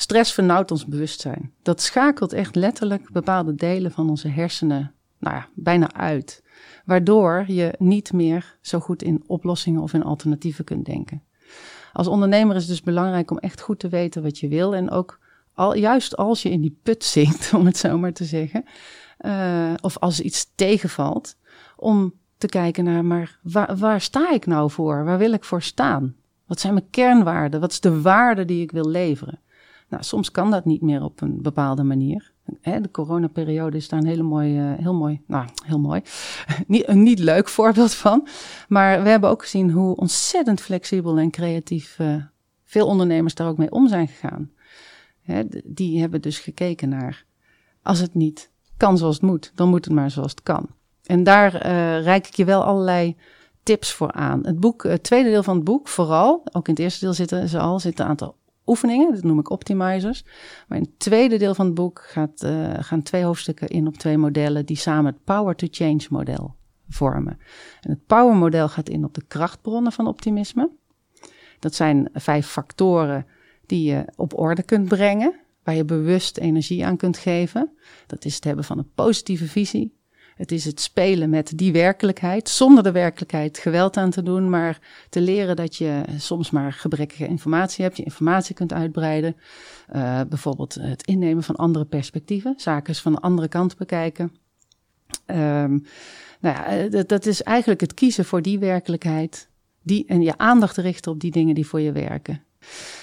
Stress 0.00 0.32
vernauwt 0.32 0.70
ons 0.70 0.86
bewustzijn. 0.86 1.52
Dat 1.62 1.80
schakelt 1.80 2.32
echt 2.32 2.54
letterlijk 2.54 3.12
bepaalde 3.12 3.54
delen 3.54 3.90
van 3.90 4.10
onze 4.10 4.28
hersenen 4.28 4.94
nou 5.18 5.36
ja, 5.36 5.48
bijna 5.54 5.92
uit. 5.92 6.42
Waardoor 6.84 7.44
je 7.46 7.74
niet 7.78 8.12
meer 8.12 8.58
zo 8.60 8.78
goed 8.78 9.02
in 9.02 9.22
oplossingen 9.26 9.82
of 9.82 9.92
in 9.92 10.02
alternatieven 10.02 10.64
kunt 10.64 10.84
denken. 10.84 11.22
Als 11.92 12.06
ondernemer 12.06 12.56
is 12.56 12.62
het 12.62 12.70
dus 12.70 12.82
belangrijk 12.82 13.30
om 13.30 13.38
echt 13.38 13.60
goed 13.60 13.78
te 13.78 13.88
weten 13.88 14.22
wat 14.22 14.38
je 14.38 14.48
wil. 14.48 14.74
En 14.74 14.90
ook 14.90 15.18
al, 15.54 15.74
juist 15.74 16.16
als 16.16 16.42
je 16.42 16.50
in 16.50 16.60
die 16.60 16.78
put 16.82 17.04
zinkt, 17.04 17.52
om 17.58 17.66
het 17.66 17.76
zo 17.76 17.98
maar 17.98 18.12
te 18.12 18.24
zeggen. 18.24 18.64
Uh, 19.20 19.72
of 19.80 19.98
als 19.98 20.20
iets 20.20 20.52
tegenvalt, 20.54 21.36
om 21.76 22.14
te 22.38 22.46
kijken 22.46 22.84
naar, 22.84 23.04
maar 23.04 23.38
waar 23.78 24.00
sta 24.00 24.32
ik 24.32 24.46
nou 24.46 24.70
voor? 24.70 25.04
Waar 25.04 25.18
wil 25.18 25.32
ik 25.32 25.44
voor 25.44 25.62
staan? 25.62 26.14
Wat 26.46 26.60
zijn 26.60 26.74
mijn 26.74 26.90
kernwaarden? 26.90 27.60
Wat 27.60 27.70
is 27.70 27.80
de 27.80 28.00
waarde 28.00 28.44
die 28.44 28.62
ik 28.62 28.70
wil 28.72 28.88
leveren? 28.88 29.40
Nou, 29.90 30.02
soms 30.02 30.30
kan 30.30 30.50
dat 30.50 30.64
niet 30.64 30.82
meer 30.82 31.02
op 31.02 31.20
een 31.20 31.42
bepaalde 31.42 31.82
manier. 31.82 32.32
de 32.62 32.90
coronaperiode 32.90 33.76
is 33.76 33.88
daar 33.88 34.00
een 34.00 34.06
hele 34.06 34.22
mooie, 34.22 34.76
heel 34.78 34.94
mooi, 34.94 35.20
nou, 35.26 35.48
heel 35.64 35.78
mooi, 35.78 36.02
niet, 36.66 36.88
een 36.88 37.02
niet 37.02 37.18
leuk 37.18 37.48
voorbeeld 37.48 37.94
van. 37.94 38.28
Maar 38.68 39.02
we 39.02 39.08
hebben 39.08 39.30
ook 39.30 39.42
gezien 39.42 39.70
hoe 39.70 39.96
ontzettend 39.96 40.60
flexibel 40.60 41.18
en 41.18 41.30
creatief 41.30 41.98
uh, 41.98 42.14
veel 42.64 42.86
ondernemers 42.86 43.34
daar 43.34 43.48
ook 43.48 43.56
mee 43.56 43.70
om 43.70 43.88
zijn 43.88 44.08
gegaan. 44.08 44.50
die 45.64 46.00
hebben 46.00 46.22
dus 46.22 46.38
gekeken 46.38 46.88
naar, 46.88 47.24
als 47.82 47.98
het 47.98 48.14
niet 48.14 48.50
kan 48.76 48.98
zoals 48.98 49.14
het 49.14 49.24
moet, 49.24 49.52
dan 49.54 49.68
moet 49.68 49.84
het 49.84 49.94
maar 49.94 50.10
zoals 50.10 50.30
het 50.30 50.42
kan. 50.42 50.66
En 51.04 51.24
daar 51.24 51.54
uh, 51.54 52.02
reik 52.02 52.26
ik 52.26 52.34
je 52.34 52.44
wel 52.44 52.64
allerlei 52.64 53.16
tips 53.62 53.92
voor 53.92 54.12
aan. 54.12 54.46
Het 54.46 54.60
boek, 54.60 54.82
het 54.82 55.02
tweede 55.02 55.30
deel 55.30 55.42
van 55.42 55.54
het 55.54 55.64
boek, 55.64 55.88
vooral, 55.88 56.42
ook 56.52 56.68
in 56.68 56.74
het 56.74 56.82
eerste 56.82 57.04
deel 57.04 57.14
zitten 57.14 57.48
ze 57.48 57.58
al, 57.58 57.78
zitten 57.78 58.04
een 58.04 58.10
aantal 58.10 58.36
oefeningen, 58.70 59.14
dat 59.14 59.22
noem 59.22 59.38
ik 59.38 59.50
optimizers. 59.50 60.24
Maar 60.68 60.78
in 60.78 60.84
het 60.84 60.98
tweede 60.98 61.36
deel 61.36 61.54
van 61.54 61.66
het 61.66 61.74
boek 61.74 62.02
gaat, 62.06 62.42
uh, 62.42 62.74
gaan 62.78 63.02
twee 63.02 63.24
hoofdstukken 63.24 63.68
in 63.68 63.86
op 63.86 63.96
twee 63.96 64.18
modellen 64.18 64.66
die 64.66 64.76
samen 64.76 65.12
het 65.12 65.24
Power 65.24 65.54
to 65.54 65.66
Change 65.70 66.06
model 66.10 66.54
vormen. 66.88 67.38
En 67.80 67.90
het 67.90 68.06
Power 68.06 68.36
model 68.36 68.68
gaat 68.68 68.88
in 68.88 69.04
op 69.04 69.14
de 69.14 69.24
krachtbronnen 69.28 69.92
van 69.92 70.06
optimisme. 70.06 70.70
Dat 71.58 71.74
zijn 71.74 72.08
vijf 72.12 72.46
factoren 72.46 73.26
die 73.66 73.90
je 73.90 74.04
op 74.16 74.38
orde 74.38 74.62
kunt 74.62 74.88
brengen, 74.88 75.34
waar 75.62 75.74
je 75.74 75.84
bewust 75.84 76.38
energie 76.38 76.86
aan 76.86 76.96
kunt 76.96 77.18
geven. 77.18 77.70
Dat 78.06 78.24
is 78.24 78.34
het 78.34 78.44
hebben 78.44 78.64
van 78.64 78.78
een 78.78 78.92
positieve 78.94 79.46
visie, 79.46 79.99
het 80.40 80.52
is 80.52 80.64
het 80.64 80.80
spelen 80.80 81.30
met 81.30 81.52
die 81.58 81.72
werkelijkheid, 81.72 82.48
zonder 82.48 82.82
de 82.82 82.92
werkelijkheid 82.92 83.58
geweld 83.58 83.96
aan 83.96 84.10
te 84.10 84.22
doen, 84.22 84.50
maar 84.50 84.78
te 85.08 85.20
leren 85.20 85.56
dat 85.56 85.76
je 85.76 86.02
soms 86.16 86.50
maar 86.50 86.72
gebrekkige 86.72 87.26
informatie 87.26 87.84
hebt, 87.84 87.96
je 87.96 88.02
informatie 88.02 88.54
kunt 88.54 88.72
uitbreiden. 88.72 89.36
Uh, 89.92 90.20
bijvoorbeeld 90.28 90.74
het 90.74 91.06
innemen 91.06 91.42
van 91.42 91.56
andere 91.56 91.84
perspectieven, 91.84 92.54
zaken 92.56 92.94
van 92.94 93.12
de 93.12 93.20
andere 93.20 93.48
kant 93.48 93.76
bekijken. 93.76 94.32
Um, 95.26 95.84
nou 96.40 96.56
ja, 96.56 96.66
eh, 96.66 97.04
dat, 97.06 97.26
is 97.26 97.42
eigenlijk 97.42 97.80
het 97.80 97.94
kiezen 97.94 98.24
voor 98.24 98.42
die 98.42 98.58
werkelijkheid 98.58 99.48
die, 99.82 100.04
en 100.06 100.22
je 100.22 100.38
aandacht 100.38 100.74
te 100.74 100.80
richten 100.80 101.12
op 101.12 101.20
die 101.20 101.30
dingen 101.30 101.54
die 101.54 101.66
voor 101.66 101.80
je 101.80 101.92
werken. 101.92 102.42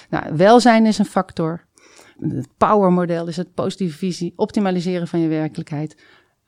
Nou, 0.10 0.36
welzijn 0.36 0.86
is 0.86 0.98
een 0.98 1.06
factor. 1.06 1.65
Het 2.20 2.48
power 2.58 2.91
model 2.91 3.27
is 3.27 3.38
het 3.38 3.53
positieve 3.53 3.98
visie, 3.98 4.34
optimaliseren 4.36 5.08
van 5.08 5.20
je 5.20 5.27
werkelijkheid. 5.27 5.96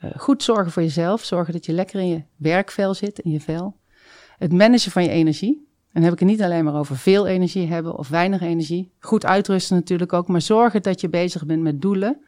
Uh, 0.03 0.11
goed 0.17 0.43
zorgen 0.43 0.71
voor 0.71 0.81
jezelf. 0.81 1.23
Zorgen 1.23 1.53
dat 1.53 1.65
je 1.65 1.73
lekker 1.73 1.99
in 1.99 2.07
je 2.07 2.23
werkvel 2.35 2.93
zit, 2.93 3.19
in 3.19 3.31
je 3.31 3.39
vel. 3.39 3.77
Het 4.37 4.53
managen 4.53 4.91
van 4.91 5.03
je 5.03 5.09
energie. 5.09 5.67
En 5.89 5.95
dan 5.95 6.03
heb 6.03 6.13
ik 6.13 6.19
het 6.19 6.29
niet 6.29 6.41
alleen 6.41 6.63
maar 6.63 6.75
over 6.75 6.97
veel 6.97 7.27
energie 7.27 7.67
hebben 7.67 7.97
of 7.97 8.07
weinig 8.07 8.41
energie. 8.41 8.91
Goed 8.99 9.25
uitrusten 9.25 9.75
natuurlijk 9.75 10.13
ook. 10.13 10.27
Maar 10.27 10.41
zorgen 10.41 10.81
dat 10.81 11.01
je 11.01 11.09
bezig 11.09 11.45
bent 11.45 11.61
met 11.61 11.81
doelen 11.81 12.19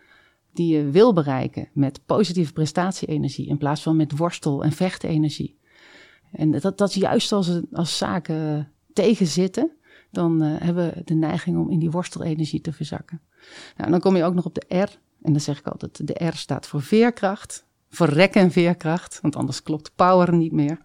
die 0.53 0.77
je 0.77 0.89
wil 0.89 1.13
bereiken. 1.13 1.69
Met 1.73 2.05
positieve 2.05 2.53
prestatie-energie 2.53 3.47
in 3.47 3.57
plaats 3.57 3.81
van 3.81 3.95
met 3.95 4.17
worstel- 4.17 4.63
en 4.63 4.71
vechtenergie. 4.71 5.59
En 6.31 6.51
dat, 6.51 6.77
dat 6.77 6.89
is 6.89 6.95
juist 6.95 7.31
als, 7.31 7.61
als 7.71 7.97
zaken 7.97 8.71
tegenzitten, 8.93 9.71
dan 10.11 10.43
uh, 10.43 10.55
hebben 10.59 10.93
we 10.93 11.01
de 11.05 11.13
neiging 11.13 11.57
om 11.57 11.69
in 11.69 11.79
die 11.79 11.91
worstelenergie 11.91 12.61
te 12.61 12.73
verzakken. 12.73 13.21
Nou, 13.77 13.91
dan 13.91 13.99
kom 13.99 14.15
je 14.15 14.23
ook 14.23 14.33
nog 14.33 14.45
op 14.45 14.55
de 14.55 14.75
R, 14.75 14.99
en 15.21 15.31
dan 15.31 15.41
zeg 15.41 15.59
ik 15.59 15.67
altijd, 15.67 16.07
de 16.07 16.25
R 16.25 16.35
staat 16.35 16.67
voor 16.67 16.81
veerkracht, 16.81 17.65
voor 17.89 18.07
rek 18.07 18.35
en 18.35 18.51
veerkracht, 18.51 19.19
want 19.21 19.35
anders 19.35 19.63
klopt 19.63 19.91
power 19.95 20.33
niet 20.33 20.51
meer. 20.51 20.77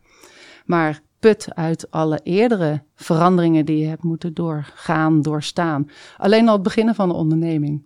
Maar 0.65 1.03
put 1.19 1.55
uit 1.55 1.91
alle 1.91 2.21
eerdere 2.23 2.83
veranderingen 2.95 3.65
die 3.65 3.79
je 3.79 3.87
hebt 3.87 4.03
moeten 4.03 4.35
doorgaan, 4.35 5.23
doorstaan. 5.23 5.91
Alleen 6.17 6.49
al 6.49 6.55
het 6.55 6.63
beginnen 6.63 6.95
van 6.95 7.09
een 7.09 7.17
onderneming 7.17 7.85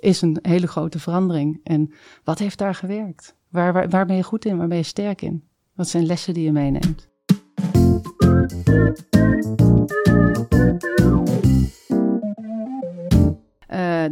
is 0.00 0.22
een 0.22 0.38
hele 0.42 0.66
grote 0.66 0.98
verandering. 0.98 1.60
En 1.62 1.92
wat 2.24 2.38
heeft 2.38 2.58
daar 2.58 2.74
gewerkt? 2.74 3.36
Waar, 3.48 3.72
waar, 3.72 3.88
waar 3.88 4.06
ben 4.06 4.16
je 4.16 4.22
goed 4.22 4.44
in? 4.44 4.56
Waar 4.56 4.68
ben 4.68 4.76
je 4.76 4.82
sterk 4.82 5.22
in? 5.22 5.44
Wat 5.74 5.88
zijn 5.88 6.06
lessen 6.06 6.34
die 6.34 6.44
je 6.44 6.52
meeneemt? 6.52 7.08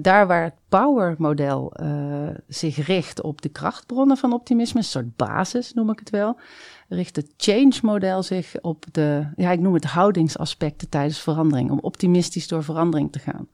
Daar 0.01 0.27
waar 0.27 0.43
het 0.43 0.55
power-model 0.69 1.73
uh, 1.81 2.29
zich 2.49 2.87
richt 2.87 3.23
op 3.23 3.43
de 3.43 3.49
krachtbronnen 3.49 4.17
van 4.17 4.33
optimisme, 4.33 4.79
een 4.79 4.85
soort 4.85 5.17
basis 5.17 5.73
noem 5.73 5.91
ik 5.91 5.99
het 5.99 6.11
wel, 6.11 6.39
richt 6.89 7.17
het 7.17 7.33
change-model 7.37 8.23
zich 8.23 8.55
op 8.61 8.85
de, 8.93 9.27
ja, 9.37 9.51
ik 9.51 9.61
noem 9.61 9.75
het 9.75 9.85
houdingsaspecten 9.85 10.89
tijdens 10.89 11.21
verandering, 11.21 11.71
om 11.71 11.79
optimistisch 11.81 12.49
door 12.49 12.65
verandering 12.65 13.13
te 13.13 13.19
gaan. 13.19 13.49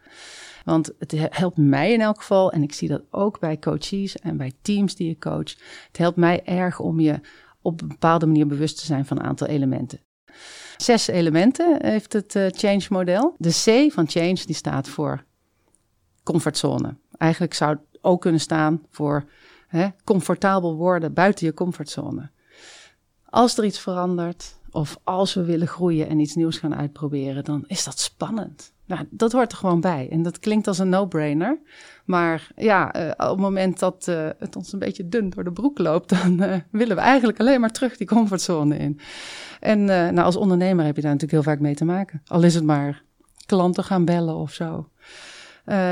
Want 0.64 0.90
het 0.98 1.14
helpt 1.36 1.56
mij 1.56 1.92
in 1.92 2.00
elk 2.00 2.18
geval, 2.18 2.52
en 2.52 2.62
ik 2.62 2.72
zie 2.72 2.88
dat 2.88 3.02
ook 3.10 3.40
bij 3.40 3.58
coaches 3.58 4.16
en 4.16 4.36
bij 4.36 4.52
teams 4.62 4.94
die 4.94 5.10
ik 5.10 5.20
coach. 5.20 5.54
Het 5.86 5.98
helpt 5.98 6.16
mij 6.16 6.44
erg 6.44 6.80
om 6.80 7.00
je 7.00 7.20
op 7.62 7.80
een 7.80 7.88
bepaalde 7.88 8.26
manier 8.26 8.46
bewust 8.46 8.78
te 8.78 8.84
zijn 8.84 9.04
van 9.04 9.18
een 9.18 9.24
aantal 9.24 9.46
elementen. 9.46 10.00
Zes 10.76 11.06
elementen 11.06 11.86
heeft 11.86 12.12
het 12.12 12.34
uh, 12.34 12.46
change 12.50 12.86
model. 12.88 13.34
De 13.38 13.48
C 13.48 13.92
van 13.92 14.08
change 14.08 14.42
die 14.46 14.54
staat 14.54 14.88
voor 14.88 15.24
comfortzone. 16.22 16.96
Eigenlijk 17.16 17.54
zou 17.54 17.70
het 17.70 17.98
ook 18.00 18.20
kunnen 18.20 18.40
staan 18.40 18.82
voor 18.90 19.24
hè, 19.68 19.88
comfortabel 20.04 20.76
worden 20.76 21.12
buiten 21.12 21.46
je 21.46 21.54
comfortzone. 21.54 22.30
Als 23.24 23.58
er 23.58 23.64
iets 23.64 23.78
verandert 23.78 24.60
of 24.70 24.98
als 25.04 25.34
we 25.34 25.44
willen 25.44 25.68
groeien 25.68 26.08
en 26.08 26.18
iets 26.18 26.34
nieuws 26.34 26.58
gaan 26.58 26.74
uitproberen, 26.74 27.44
dan 27.44 27.64
is 27.66 27.84
dat 27.84 27.98
spannend. 27.98 28.72
Nou, 28.86 29.06
dat 29.10 29.32
hoort 29.32 29.52
er 29.52 29.58
gewoon 29.58 29.80
bij. 29.80 30.08
En 30.10 30.22
dat 30.22 30.38
klinkt 30.38 30.66
als 30.66 30.78
een 30.78 30.88
no-brainer. 30.88 31.58
Maar 32.04 32.50
ja, 32.56 32.96
uh, 32.96 33.10
op 33.10 33.28
het 33.28 33.38
moment 33.38 33.78
dat 33.78 34.06
uh, 34.08 34.28
het 34.38 34.56
ons 34.56 34.72
een 34.72 34.78
beetje 34.78 35.08
dun 35.08 35.30
door 35.30 35.44
de 35.44 35.52
broek 35.52 35.78
loopt, 35.78 36.08
dan 36.08 36.42
uh, 36.42 36.54
willen 36.70 36.96
we 36.96 37.02
eigenlijk 37.02 37.40
alleen 37.40 37.60
maar 37.60 37.70
terug 37.70 37.96
die 37.96 38.06
comfortzone 38.06 38.76
in. 38.76 39.00
En 39.60 39.84
nou, 39.84 40.20
als 40.20 40.36
ondernemer 40.36 40.84
heb 40.84 40.96
je 40.96 41.02
daar 41.02 41.12
natuurlijk 41.12 41.42
heel 41.42 41.52
vaak 41.52 41.62
mee 41.62 41.74
te 41.74 41.84
maken. 41.84 42.22
Al 42.26 42.42
is 42.42 42.54
het 42.54 42.64
maar 42.64 43.02
klanten 43.46 43.84
gaan 43.84 44.04
bellen 44.04 44.34
of 44.34 44.52
zo. 44.52 44.88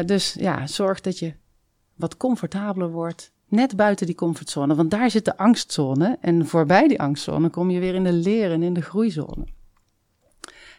Dus 0.05 0.33
ja, 0.33 0.67
zorg 0.67 1.00
dat 1.00 1.19
je 1.19 1.35
wat 1.95 2.17
comfortabeler 2.17 2.91
wordt. 2.91 3.33
Net 3.49 3.77
buiten 3.77 4.07
die 4.07 4.15
comfortzone, 4.15 4.75
want 4.75 4.91
daar 4.91 5.11
zit 5.11 5.25
de 5.25 5.37
angstzone. 5.37 6.19
En 6.21 6.47
voorbij 6.47 6.89
die 6.89 7.00
angstzone 7.00 7.49
kom 7.49 7.71
je 7.71 7.81
weer 7.81 7.95
in 7.95 8.05
de 8.05 8.12
leren 8.12 8.53
en 8.53 8.62
in 8.62 8.75
de 8.75 8.83
groeizone. 8.83 9.47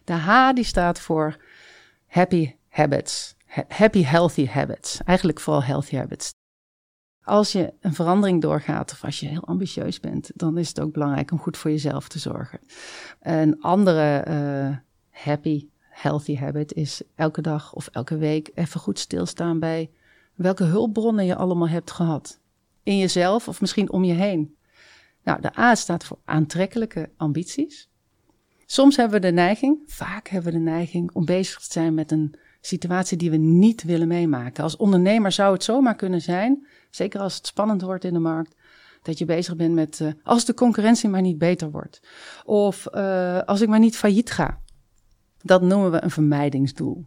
De 0.03 0.13
H 0.13 0.53
die 0.53 0.63
staat 0.63 0.99
voor 0.99 1.37
happy 2.07 2.55
habits. 2.69 3.35
Happy 3.67 4.03
healthy 4.03 4.47
habits. 4.47 5.03
Eigenlijk 5.03 5.39
vooral 5.39 5.63
healthy 5.63 5.95
habits. 5.95 6.33
Als 7.23 7.51
je 7.51 7.73
een 7.79 7.93
verandering 7.93 8.41
doorgaat 8.41 8.91
of 8.91 9.03
als 9.03 9.19
je 9.19 9.27
heel 9.27 9.45
ambitieus 9.45 9.99
bent, 9.99 10.31
dan 10.35 10.57
is 10.57 10.67
het 10.67 10.79
ook 10.79 10.93
belangrijk 10.93 11.31
om 11.31 11.39
goed 11.39 11.57
voor 11.57 11.71
jezelf 11.71 12.07
te 12.07 12.19
zorgen. 12.19 12.59
Een 13.21 13.61
andere 13.61 14.25
uh, 14.27 14.77
happy 15.09 15.67
healthy 16.01 16.37
habit 16.37 16.73
is 16.73 17.01
elke 17.15 17.41
dag 17.41 17.73
of 17.73 17.87
elke 17.87 18.17
week 18.17 18.51
even 18.53 18.79
goed 18.79 18.99
stilstaan 18.99 19.59
bij 19.59 19.89
welke 20.35 20.63
hulpbronnen 20.63 21.25
je 21.25 21.35
allemaal 21.35 21.69
hebt 21.69 21.91
gehad. 21.91 22.39
In 22.83 22.97
jezelf 22.97 23.47
of 23.47 23.61
misschien 23.61 23.91
om 23.91 24.03
je 24.03 24.13
heen. 24.13 24.55
Nou, 25.23 25.41
de 25.41 25.59
A 25.59 25.75
staat 25.75 26.03
voor 26.03 26.17
aantrekkelijke 26.25 27.09
ambities. 27.17 27.89
Soms 28.65 28.95
hebben 28.95 29.21
we 29.21 29.27
de 29.27 29.33
neiging, 29.33 29.79
vaak 29.85 30.27
hebben 30.27 30.51
we 30.51 30.57
de 30.57 30.63
neiging 30.63 31.11
om 31.13 31.25
bezig 31.25 31.59
te 31.59 31.71
zijn 31.71 31.93
met 31.93 32.11
een 32.11 32.35
situatie 32.61 33.17
die 33.17 33.31
we 33.31 33.37
niet 33.37 33.83
willen 33.83 34.07
meemaken. 34.07 34.63
Als 34.63 34.77
ondernemer 34.77 35.31
zou 35.31 35.53
het 35.53 35.63
zomaar 35.63 35.95
kunnen 35.95 36.21
zijn, 36.21 36.67
zeker 36.89 37.19
als 37.19 37.35
het 37.35 37.47
spannend 37.47 37.81
wordt 37.81 38.03
in 38.03 38.13
de 38.13 38.19
markt, 38.19 38.55
dat 39.01 39.17
je 39.17 39.25
bezig 39.25 39.55
bent 39.55 39.73
met 39.73 39.99
uh, 39.99 40.11
als 40.23 40.45
de 40.45 40.53
concurrentie 40.53 41.09
maar 41.09 41.21
niet 41.21 41.37
beter 41.37 41.71
wordt. 41.71 42.01
Of 42.45 42.87
uh, 42.93 43.39
als 43.39 43.61
ik 43.61 43.67
maar 43.67 43.79
niet 43.79 43.97
failliet 43.97 44.31
ga. 44.31 44.61
Dat 45.43 45.61
noemen 45.61 45.91
we 45.91 46.03
een 46.03 46.11
vermijdingsdoel. 46.11 47.05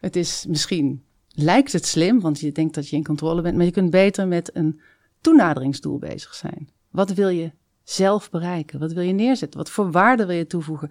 Het 0.00 0.16
is 0.16 0.46
misschien, 0.48 1.04
lijkt 1.28 1.72
het 1.72 1.86
slim, 1.86 2.20
want 2.20 2.40
je 2.40 2.52
denkt 2.52 2.74
dat 2.74 2.88
je 2.88 2.96
in 2.96 3.04
controle 3.04 3.42
bent, 3.42 3.56
maar 3.56 3.64
je 3.64 3.70
kunt 3.70 3.90
beter 3.90 4.28
met 4.28 4.56
een 4.56 4.80
toenaderingsdoel 5.20 5.98
bezig 5.98 6.34
zijn. 6.34 6.68
Wat 6.90 7.10
wil 7.10 7.28
je 7.28 7.52
zelf 7.82 8.30
bereiken? 8.30 8.78
Wat 8.78 8.92
wil 8.92 9.02
je 9.02 9.12
neerzetten? 9.12 9.58
Wat 9.58 9.70
voor 9.70 9.90
waarde 9.90 10.26
wil 10.26 10.36
je 10.36 10.46
toevoegen? 10.46 10.90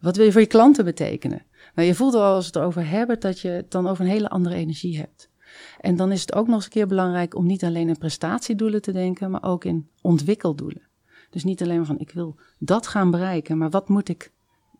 Wat 0.00 0.16
wil 0.16 0.24
je 0.24 0.32
voor 0.32 0.40
je 0.40 0.46
klanten 0.46 0.84
betekenen? 0.84 1.42
Nou, 1.74 1.88
je 1.88 1.94
voelt 1.94 2.14
al 2.14 2.22
als 2.22 2.46
het 2.46 2.56
erover 2.56 2.88
hebben 2.88 3.20
dat 3.20 3.40
je 3.40 3.48
het 3.48 3.70
dan 3.70 3.86
over 3.86 4.04
een 4.04 4.10
hele 4.10 4.28
andere 4.28 4.54
energie 4.54 4.98
hebt. 4.98 5.30
En 5.80 5.96
dan 5.96 6.12
is 6.12 6.20
het 6.20 6.34
ook 6.34 6.46
nog 6.46 6.54
eens 6.54 6.64
een 6.64 6.70
keer 6.70 6.86
belangrijk 6.86 7.34
om 7.34 7.46
niet 7.46 7.64
alleen 7.64 7.88
in 7.88 7.98
prestatiedoelen 7.98 8.82
te 8.82 8.92
denken, 8.92 9.30
maar 9.30 9.42
ook 9.42 9.64
in 9.64 9.88
ontwikkeldoelen. 10.00 10.82
Dus 11.30 11.44
niet 11.44 11.62
alleen 11.62 11.86
van 11.86 11.98
ik 11.98 12.10
wil 12.10 12.36
dat 12.58 12.86
gaan 12.86 13.10
bereiken, 13.10 13.58
maar 13.58 13.70
wat 13.70 13.88
moet 13.88 14.08
ik 14.08 14.32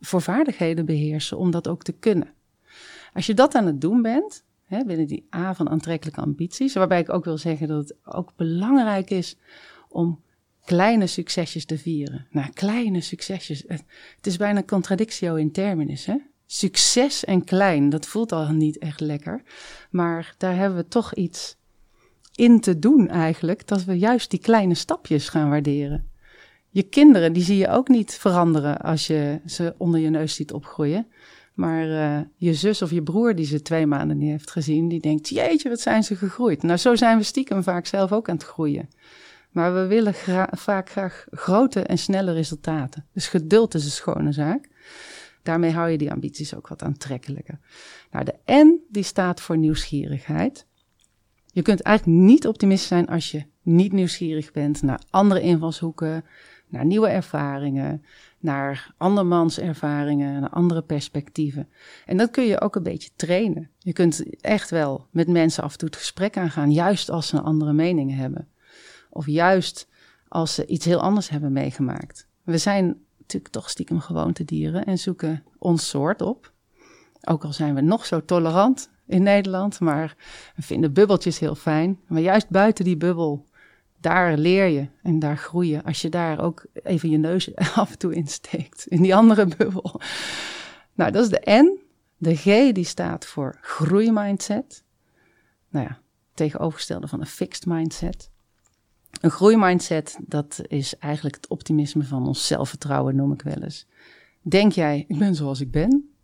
voor 0.05 0.23
vaardigheden 0.23 0.87
beheersen 0.87 1.39
om 1.39 1.51
dat 1.51 1.69
ook 1.69 1.83
te 1.83 1.93
kunnen? 1.93 2.29
Als 3.13 3.27
je 3.27 3.35
dat 3.35 3.55
aan 3.55 3.67
het 3.67 3.81
doen 3.81 4.03
bent, 4.03 4.45
hè, 4.65 4.85
binnen 4.85 5.07
die 5.07 5.27
A 5.35 5.55
van 5.55 5.69
aantrekkelijke 5.69 6.21
ambities, 6.21 6.75
waarbij 6.75 7.01
ik 7.01 7.13
ook 7.13 7.25
wil 7.25 7.39
zeggen 7.39 7.69
dat 7.69 7.89
het 7.89 7.97
ook 8.05 8.33
belangrijk 8.37 9.11
is 9.11 9.37
om 9.89 10.23
kleine 10.65 11.07
succesjes 11.07 11.65
te 11.65 11.79
vieren. 11.79 12.27
Nou, 12.31 12.51
kleine 12.53 13.01
succesjes. 13.01 13.65
Het 13.67 14.27
is 14.27 14.37
bijna 14.37 14.63
contradictio 14.63 15.35
in 15.35 15.53
terminis, 15.53 16.07
hè? 16.07 16.17
Succes 16.47 17.25
en 17.25 17.45
klein, 17.45 17.89
dat 17.89 18.07
voelt 18.07 18.33
al 18.33 18.53
niet 18.53 18.79
echt 18.79 19.01
lekker. 19.01 19.43
Maar 19.91 20.35
daar 20.39 20.57
hebben 20.57 20.79
we 20.79 20.89
toch 20.89 21.15
iets 21.15 21.57
in 22.35 22.61
te 22.61 22.79
doen 22.79 23.09
eigenlijk, 23.09 23.67
dat 23.67 23.85
we 23.85 23.99
juist 23.99 24.31
die 24.31 24.41
kleine 24.41 24.75
stapjes 24.75 25.29
gaan 25.29 25.49
waarderen. 25.49 26.11
Je 26.75 26.83
kinderen, 26.83 27.33
die 27.33 27.43
zie 27.43 27.57
je 27.57 27.69
ook 27.69 27.89
niet 27.89 28.15
veranderen 28.15 28.81
als 28.81 29.07
je 29.07 29.41
ze 29.47 29.75
onder 29.77 30.01
je 30.01 30.11
neus 30.11 30.35
ziet 30.35 30.53
opgroeien. 30.53 31.07
Maar 31.55 31.87
uh, 31.87 32.21
je 32.37 32.55
zus 32.55 32.83
of 32.83 32.91
je 32.91 33.03
broer 33.03 33.35
die 33.35 33.47
ze 33.47 33.63
twee 33.63 33.87
maanden 33.87 34.19
niet 34.19 34.31
heeft 34.31 34.51
gezien, 34.51 34.89
die 34.89 35.01
denkt, 35.01 35.29
jeetje, 35.29 35.69
wat 35.69 35.81
zijn 35.81 36.05
ze 36.05 36.17
gegroeid. 36.17 36.63
Nou, 36.63 36.79
zo 36.79 36.95
zijn 36.95 37.19
we 37.19 37.25
stiekem 37.25 37.63
vaak 37.63 37.87
zelf 37.87 38.13
ook 38.13 38.29
aan 38.29 38.35
het 38.35 38.45
groeien. 38.45 38.89
Maar 39.51 39.75
we 39.75 39.87
willen 39.87 40.15
vaak 40.51 40.91
graag 40.91 41.27
grote 41.31 41.81
en 41.81 41.99
snelle 41.99 42.33
resultaten. 42.33 43.07
Dus 43.13 43.29
geduld 43.29 43.75
is 43.75 43.85
een 43.85 43.91
schone 43.91 44.33
zaak. 44.33 44.69
Daarmee 45.43 45.71
hou 45.71 45.91
je 45.91 45.99
die 45.99 46.11
ambities 46.11 46.55
ook 46.55 46.69
wat 46.69 46.83
aantrekkelijker. 46.83 47.59
Nou, 48.11 48.25
de 48.25 48.53
N 48.53 48.85
die 48.89 49.03
staat 49.03 49.41
voor 49.41 49.59
nieuwsgierigheid. 49.59 50.67
Je 51.47 51.63
kunt 51.63 51.81
eigenlijk 51.81 52.19
niet 52.19 52.47
optimistisch 52.47 52.89
zijn 52.89 53.07
als 53.07 53.31
je 53.31 53.45
niet 53.65 53.93
nieuwsgierig 53.93 54.53
bent 54.53 54.83
naar 54.83 55.01
andere 55.11 55.41
invalshoeken, 55.41 56.25
naar 56.69 56.85
nieuwe 56.85 57.09
ervaringen, 57.09 58.05
naar 58.39 58.95
andermans 58.97 59.59
ervaringen, 59.59 60.41
naar 60.41 60.51
andere 60.51 60.83
perspectieven. 60.83 61.69
En 62.07 62.17
dat 62.17 62.31
kun 62.31 62.45
je 62.45 62.61
ook 62.61 62.77
een 62.77 62.83
beetje 62.83 63.11
trainen. 63.17 63.71
Je 63.79 63.93
kunt 63.93 64.41
echt 64.41 64.71
wel 64.71 65.07
met 65.11 65.29
mensen 65.29 65.63
af 65.63 65.73
en 65.73 65.79
toe 65.79 65.89
het 65.89 65.97
gesprek 65.97 66.37
aangaan, 66.37 66.73
juist 66.73 67.11
als 67.11 67.29
ze 67.29 67.37
een 67.37 67.43
andere 67.43 67.73
mening 67.73 68.17
hebben. 68.17 68.49
Of 69.11 69.27
juist 69.27 69.89
als 70.29 70.55
ze 70.55 70.67
iets 70.67 70.85
heel 70.85 71.01
anders 71.01 71.29
hebben 71.29 71.53
meegemaakt. 71.53 72.29
We 72.43 72.59
zijn 72.59 72.97
natuurlijk 73.19 73.53
toch 73.53 73.71
stiekem 73.71 74.01
gewoontedieren 74.01 74.85
en 74.85 74.99
zoeken 74.99 75.43
ons 75.59 75.89
soort 75.89 76.23
op. 76.23 76.53
Ook 77.21 77.45
al 77.45 77.53
zijn 77.53 77.75
we 77.75 77.81
nog 77.81 78.07
zo 78.07 78.25
tolerant 78.25 78.91
in 79.07 79.23
Nederland, 79.23 79.81
maar 79.81 80.17
we 80.57 80.63
vinden 80.63 80.93
bubbeltjes 80.93 81.39
heel 81.39 81.55
fijn. 81.55 82.01
Maar 82.07 82.21
juist 82.21 82.49
buiten 82.49 82.85
die 82.85 82.97
bubbel, 82.97 83.47
daar 84.05 84.37
leer 84.37 84.67
je 84.67 84.89
en 85.03 85.19
daar 85.19 85.37
groei 85.37 85.71
je. 85.71 85.85
Als 85.85 86.03
je 86.03 86.09
daar 86.09 86.41
ook 86.41 86.67
even 86.73 87.11
je 87.11 87.17
neus 87.17 87.57
af 87.75 87.91
en 87.91 87.99
toe 87.99 88.15
insteekt, 88.15 88.87
in 88.87 89.03
die 89.03 89.15
andere 89.15 89.47
bubbel. 89.57 90.01
Nou, 90.95 91.11
dat 91.11 91.25
is 91.25 91.31
de 91.31 91.51
N. 91.51 91.79
De 92.17 92.37
G 92.37 92.73
die 92.73 92.85
staat 92.85 93.27
voor 93.27 93.59
groeimindset. 93.61 94.85
Nou 95.69 95.87
ja, 95.87 96.01
tegenovergestelde 96.35 97.09
van 97.09 97.21
een 97.21 97.27
fixed 97.27 97.67
mindset. 97.67 98.31
Een 99.21 99.31
groeimindset, 99.31 100.19
dat 100.21 100.61
is 100.67 100.99
eigenlijk 100.99 101.35
het 101.35 101.49
optimisme 101.49 102.05
van 102.05 102.27
ons 102.27 102.47
zelfvertrouwen, 102.47 103.17
noem 103.17 103.33
ik 103.33 103.43
wel 103.43 103.63
eens. 103.63 103.87
Denk 104.43 104.73
jij, 104.73 105.05
ik 105.09 105.19
ben 105.19 105.35
zoals 105.35 105.61
ik 105.61 105.71
ben. 105.71 106.15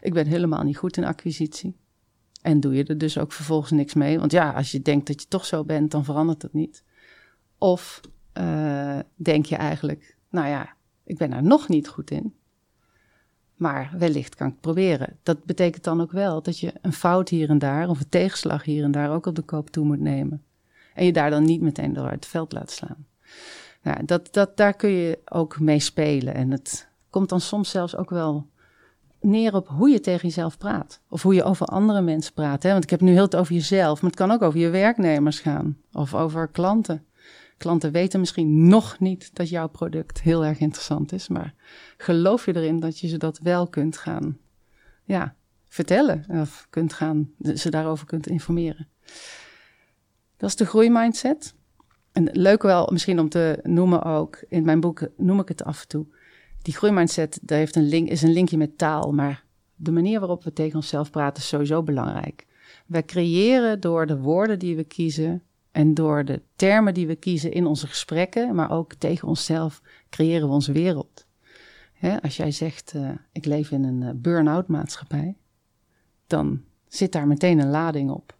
Ik 0.00 0.12
ben 0.12 0.26
helemaal 0.26 0.62
niet 0.62 0.76
goed 0.76 0.96
in 0.96 1.04
acquisitie. 1.04 1.76
En 2.42 2.60
doe 2.60 2.74
je 2.74 2.84
er 2.84 2.98
dus 2.98 3.18
ook 3.18 3.32
vervolgens 3.32 3.70
niks 3.70 3.94
mee. 3.94 4.18
Want 4.18 4.32
ja, 4.32 4.52
als 4.52 4.70
je 4.70 4.82
denkt 4.82 5.06
dat 5.06 5.20
je 5.20 5.28
toch 5.28 5.46
zo 5.46 5.64
bent, 5.64 5.90
dan 5.90 6.04
verandert 6.04 6.42
het 6.42 6.52
niet. 6.52 6.84
Of 7.58 8.00
uh, 8.38 8.98
denk 9.14 9.46
je 9.46 9.56
eigenlijk, 9.56 10.16
nou 10.30 10.48
ja, 10.48 10.74
ik 11.04 11.18
ben 11.18 11.30
daar 11.30 11.42
nog 11.42 11.68
niet 11.68 11.88
goed 11.88 12.10
in. 12.10 12.34
Maar 13.54 13.94
wellicht 13.98 14.34
kan 14.34 14.46
ik 14.46 14.52
het 14.52 14.62
proberen. 14.62 15.16
Dat 15.22 15.44
betekent 15.44 15.84
dan 15.84 16.00
ook 16.00 16.12
wel 16.12 16.42
dat 16.42 16.58
je 16.58 16.72
een 16.82 16.92
fout 16.92 17.28
hier 17.28 17.48
en 17.48 17.58
daar, 17.58 17.88
of 17.88 18.00
een 18.00 18.08
tegenslag 18.08 18.64
hier 18.64 18.84
en 18.84 18.90
daar 18.90 19.10
ook 19.10 19.26
op 19.26 19.34
de 19.34 19.42
koop 19.42 19.70
toe 19.70 19.84
moet 19.84 20.00
nemen. 20.00 20.42
En 20.94 21.04
je 21.04 21.12
daar 21.12 21.30
dan 21.30 21.44
niet 21.44 21.60
meteen 21.60 21.92
door 21.92 22.10
het 22.10 22.26
veld 22.26 22.52
laat 22.52 22.70
slaan. 22.70 23.06
Nou, 23.82 24.04
dat, 24.04 24.32
dat, 24.32 24.56
daar 24.56 24.74
kun 24.74 24.90
je 24.90 25.18
ook 25.24 25.60
mee 25.60 25.80
spelen. 25.80 26.34
En 26.34 26.50
het 26.50 26.88
komt 27.10 27.28
dan 27.28 27.40
soms 27.40 27.70
zelfs 27.70 27.96
ook 27.96 28.10
wel 28.10 28.46
neer 29.20 29.54
op 29.54 29.68
hoe 29.68 29.88
je 29.88 30.00
tegen 30.00 30.28
jezelf 30.28 30.58
praat. 30.58 31.00
Of 31.08 31.22
hoe 31.22 31.34
je 31.34 31.44
over 31.44 31.66
andere 31.66 32.00
mensen 32.00 32.32
praat. 32.32 32.62
Hè? 32.62 32.72
Want 32.72 32.84
ik 32.84 32.90
heb 32.90 33.00
nu 33.00 33.12
heel 33.12 33.22
het 33.22 33.36
over 33.36 33.54
jezelf, 33.54 34.00
maar 34.00 34.10
het 34.10 34.18
kan 34.18 34.30
ook 34.30 34.42
over 34.42 34.60
je 34.60 34.70
werknemers 34.70 35.40
gaan. 35.40 35.76
Of 35.92 36.14
over 36.14 36.48
klanten. 36.48 37.04
Klanten 37.56 37.92
weten 37.92 38.20
misschien 38.20 38.68
nog 38.68 38.98
niet 38.98 39.30
dat 39.34 39.48
jouw 39.48 39.68
product 39.68 40.20
heel 40.20 40.44
erg 40.44 40.58
interessant 40.58 41.12
is. 41.12 41.28
Maar 41.28 41.54
geloof 41.96 42.46
je 42.46 42.56
erin 42.56 42.80
dat 42.80 42.98
je 42.98 43.08
ze 43.08 43.16
dat 43.16 43.38
wel 43.38 43.68
kunt 43.68 43.96
gaan 43.96 44.38
ja, 45.04 45.34
vertellen 45.68 46.24
of 46.28 46.66
kunt 46.70 46.92
gaan, 46.92 47.30
ze 47.54 47.70
daarover 47.70 48.06
kunt 48.06 48.26
informeren. 48.26 48.88
Dat 50.36 50.48
is 50.48 50.56
de 50.56 50.66
groeimindset. 50.66 51.54
En 52.12 52.28
leuk 52.32 52.62
wel 52.62 52.88
misschien 52.92 53.18
om 53.18 53.28
te 53.28 53.58
noemen 53.62 54.02
ook, 54.02 54.44
in 54.48 54.64
mijn 54.64 54.80
boek 54.80 55.08
noem 55.16 55.40
ik 55.40 55.48
het 55.48 55.64
af 55.64 55.80
en 55.80 55.88
toe. 55.88 56.06
Die 56.62 56.74
groeimindset, 56.74 57.38
daar 57.42 57.58
heeft 57.58 57.76
een 57.76 57.88
link, 57.88 58.08
is 58.08 58.22
een 58.22 58.32
linkje 58.32 58.56
met 58.56 58.78
taal, 58.78 59.12
maar 59.12 59.44
de 59.74 59.92
manier 59.92 60.18
waarop 60.18 60.44
we 60.44 60.52
tegen 60.52 60.76
onszelf 60.76 61.10
praten 61.10 61.42
is 61.42 61.48
sowieso 61.48 61.82
belangrijk. 61.82 62.46
Wij 62.86 63.04
creëren 63.04 63.80
door 63.80 64.06
de 64.06 64.18
woorden 64.18 64.58
die 64.58 64.76
we 64.76 64.84
kiezen 64.84 65.42
en 65.76 65.94
door 65.94 66.24
de 66.24 66.42
termen 66.54 66.94
die 66.94 67.06
we 67.06 67.16
kiezen 67.16 67.52
in 67.52 67.66
onze 67.66 67.86
gesprekken, 67.86 68.54
maar 68.54 68.70
ook 68.70 68.94
tegen 68.94 69.28
onszelf, 69.28 69.82
creëren 70.10 70.48
we 70.48 70.54
onze 70.54 70.72
wereld. 70.72 71.26
als 72.22 72.36
jij 72.36 72.50
zegt, 72.50 72.92
uh, 72.94 73.10
ik 73.32 73.44
leef 73.44 73.70
in 73.70 73.84
een 73.84 74.02
uh, 74.02 74.10
burn-out 74.14 74.68
maatschappij, 74.68 75.36
dan 76.26 76.62
zit 76.88 77.12
daar 77.12 77.26
meteen 77.26 77.58
een 77.58 77.70
lading 77.70 78.10
op. 78.10 78.36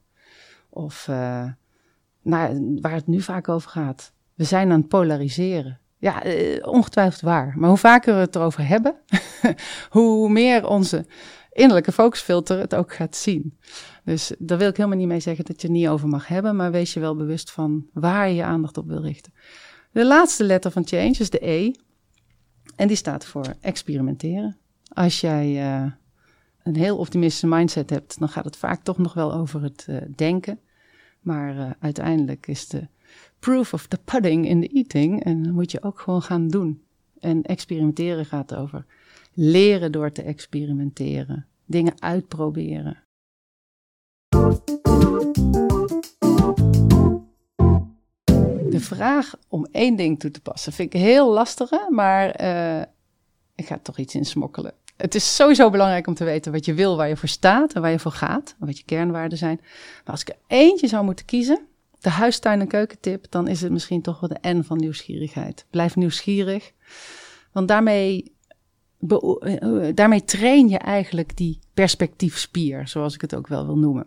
Of 0.69 1.07
uh, 1.11 1.51
nou, 2.23 2.79
waar 2.81 2.93
het 2.93 3.07
nu 3.07 3.21
vaak 3.21 3.49
over 3.49 3.71
gaat. 3.71 4.13
We 4.35 4.45
zijn 4.45 4.71
aan 4.71 4.81
het 4.81 4.89
polariseren. 4.89 5.81
Ja, 5.97 6.23
ongetwijfeld 6.63 7.21
waar. 7.21 7.55
Maar 7.57 7.69
hoe 7.69 7.79
vaker 7.79 8.15
we 8.15 8.21
het 8.21 8.35
erover 8.35 8.67
hebben, 8.67 8.95
hoe 9.97 10.29
meer 10.29 10.67
onze 10.69 11.07
innerlijke 11.57 11.93
focusfilter 11.93 12.59
het 12.59 12.75
ook 12.75 12.95
gaat 12.95 13.17
zien. 13.17 13.59
Dus 14.05 14.33
daar 14.39 14.59
wil 14.59 14.69
ik 14.69 14.77
helemaal 14.77 14.99
niet 14.99 15.09
mee 15.09 15.21
zeggen 15.21 15.45
dat 15.45 15.61
je 15.61 15.67
het 15.67 15.77
niet 15.77 15.89
over 15.89 16.09
mag 16.09 16.27
hebben, 16.27 16.57
maar 16.57 16.71
wees 16.71 16.93
je 16.93 17.01
wel 17.01 17.17
bewust 17.17 17.51
van 17.51 17.87
waar 17.93 18.29
je 18.29 18.35
je 18.35 18.45
aandacht 18.45 18.79
op 18.79 18.87
wil 18.87 19.03
richten. 19.03 19.33
De 19.93 20.07
laatste 20.07 20.45
letter 20.45 20.71
van 20.71 20.87
change 20.87 21.17
is 21.19 21.31
de 21.31 21.49
E. 21.49 21.73
En 22.77 22.89
die 22.89 22.97
staat 22.97 23.25
voor 23.25 23.55
experimenteren. 23.61 24.57
Als 24.89 25.21
jij 25.21 25.49
uh, 25.53 25.91
een 26.63 26.77
heel 26.77 26.97
optimistische 26.97 27.47
mindset 27.47 27.91
hebt, 27.91 28.19
dan 28.19 28.29
gaat 28.29 28.45
het 28.45 28.57
vaak 28.57 28.83
toch 28.83 28.99
nog 28.99 29.15
wel 29.15 29.35
over 29.35 29.63
het 29.63 29.87
uh, 29.91 29.97
denken. 30.17 30.59
Maar 31.21 31.57
uh, 31.57 31.71
uiteindelijk 31.81 32.47
is 32.47 32.69
de 32.69 32.89
proof 33.39 33.73
of 33.73 33.87
the 33.87 33.99
pudding 34.05 34.47
in 34.47 34.61
the 34.61 34.69
eating. 34.69 35.25
En 35.25 35.43
dan 35.43 35.53
moet 35.53 35.71
je 35.71 35.83
ook 35.83 36.01
gewoon 36.01 36.23
gaan 36.23 36.49
doen. 36.49 36.83
En 37.21 37.43
experimenteren 37.43 38.25
gaat 38.25 38.55
over 38.55 38.85
leren 39.39 39.93
door 39.93 40.13
te 40.13 40.23
experimenteren, 40.23 41.47
dingen 41.65 42.03
uitproberen. 42.03 43.03
De 48.71 48.81
vraag 48.81 49.35
om 49.49 49.67
één 49.71 49.97
ding 49.97 50.21
toe 50.21 50.31
te 50.31 50.41
passen 50.41 50.73
vind 50.73 50.95
ik 50.95 51.01
heel 51.01 51.33
lastige, 51.33 51.87
maar 51.91 52.43
uh, 52.43 52.81
ik 53.55 53.67
ga 53.67 53.79
toch 53.83 53.99
iets 53.99 54.15
in 54.15 54.25
smokkelen. 54.25 54.73
Het 54.97 55.15
is 55.15 55.35
sowieso 55.35 55.71
belangrijk 55.71 56.07
om 56.07 56.15
te 56.15 56.25
weten 56.25 56.53
wat 56.53 56.65
je 56.65 56.75
wil, 56.75 56.97
waar 56.97 57.09
je 57.09 57.17
voor 57.17 57.29
staat 57.29 57.73
en 57.73 57.81
waar 57.81 57.91
je 57.91 57.99
voor 57.99 58.13
gaat, 58.13 58.57
wat 58.59 58.79
je 58.79 58.85
kernwaarden 58.85 59.39
zijn. 59.39 59.61
Maar 60.05 60.13
als 60.13 60.21
ik 60.21 60.29
er 60.29 60.39
eentje 60.47 60.87
zou 60.87 61.05
moeten 61.05 61.25
kiezen, 61.25 61.67
de 61.99 62.11
huistuin- 62.11 62.61
en 62.61 62.69
keukentip, 62.69 63.27
dan 63.31 63.49
is 63.49 63.61
het 63.61 63.73
misschien 63.73 64.03
toch 64.03 64.21
wel 64.21 64.31
de 64.31 64.49
N 64.49 64.63
van 64.63 64.79
nieuwsgierigheid. 64.79 65.67
Blijf 65.71 65.97
nieuwsgierig, 65.97 66.73
want 67.53 67.69
daarmee 67.69 68.23
eh, 68.23 68.36
daarmee 69.95 70.25
train 70.25 70.69
je 70.69 70.79
eigenlijk 70.79 71.37
die 71.37 71.59
perspectiefspier, 71.75 72.89
zoals 72.89 73.15
ik 73.15 73.21
het 73.21 73.35
ook 73.35 73.47
wel 73.47 73.67
wil 73.67 73.79
noemen. 73.79 74.07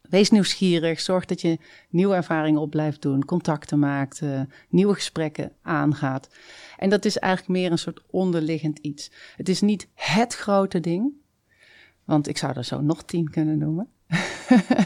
Wees 0.00 0.30
nieuwsgierig, 0.30 1.00
zorg 1.00 1.24
dat 1.24 1.40
je 1.40 1.58
nieuwe 1.90 2.14
ervaringen 2.14 2.60
op 2.60 2.70
blijft 2.70 3.02
doen, 3.02 3.24
contacten 3.24 3.78
maakt, 3.78 4.20
uh, 4.20 4.40
nieuwe 4.68 4.94
gesprekken 4.94 5.52
aangaat. 5.62 6.28
En 6.76 6.90
dat 6.90 7.04
is 7.04 7.18
eigenlijk 7.18 7.58
meer 7.58 7.70
een 7.70 7.78
soort 7.78 8.02
onderliggend 8.10 8.78
iets. 8.78 9.10
Het 9.36 9.48
is 9.48 9.60
niet 9.60 9.88
het 9.94 10.34
grote 10.34 10.80
ding, 10.80 11.12
want 12.04 12.28
ik 12.28 12.38
zou 12.38 12.56
er 12.56 12.64
zo 12.64 12.80
nog 12.80 13.02
tien 13.02 13.30
kunnen 13.30 13.58
noemen. 13.58 13.88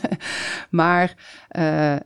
maar 0.70 1.16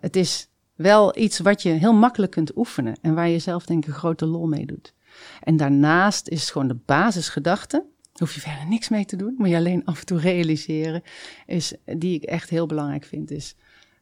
het 0.01 0.17
is 0.17 0.49
wel 0.75 1.19
iets 1.19 1.39
wat 1.39 1.63
je 1.63 1.69
heel 1.69 1.95
makkelijk 1.95 2.33
kunt 2.33 2.57
oefenen 2.57 2.97
en 3.03 3.15
waar 3.15 3.29
je 3.29 3.39
zelf 3.39 3.67
denk 3.67 3.83
ik 3.83 3.89
een 3.89 3.99
grote 3.99 4.27
lol 4.27 4.47
mee 4.47 4.67
doet. 4.67 4.95
En 5.43 5.57
daarnaast 5.57 6.29
is 6.29 6.41
het 6.41 6.51
gewoon 6.51 6.69
de 6.69 6.79
basisgedachte. 6.87 7.85
Hoef 8.13 8.35
je 8.35 8.41
verder 8.41 8.67
niks 8.67 8.89
mee 8.89 9.05
te 9.05 9.17
doen, 9.17 9.35
moet 9.39 9.49
je 9.49 9.57
alleen 9.57 9.85
af 9.85 10.01
en 10.01 10.07
toe 10.07 10.19
realiseren. 10.19 11.03
Is, 11.47 11.75
die 11.85 12.15
ik 12.15 12.23
echt 12.23 12.51
heel 12.51 12.67
belangrijk 12.67 13.05
vind, 13.05 13.31
is 13.31 13.57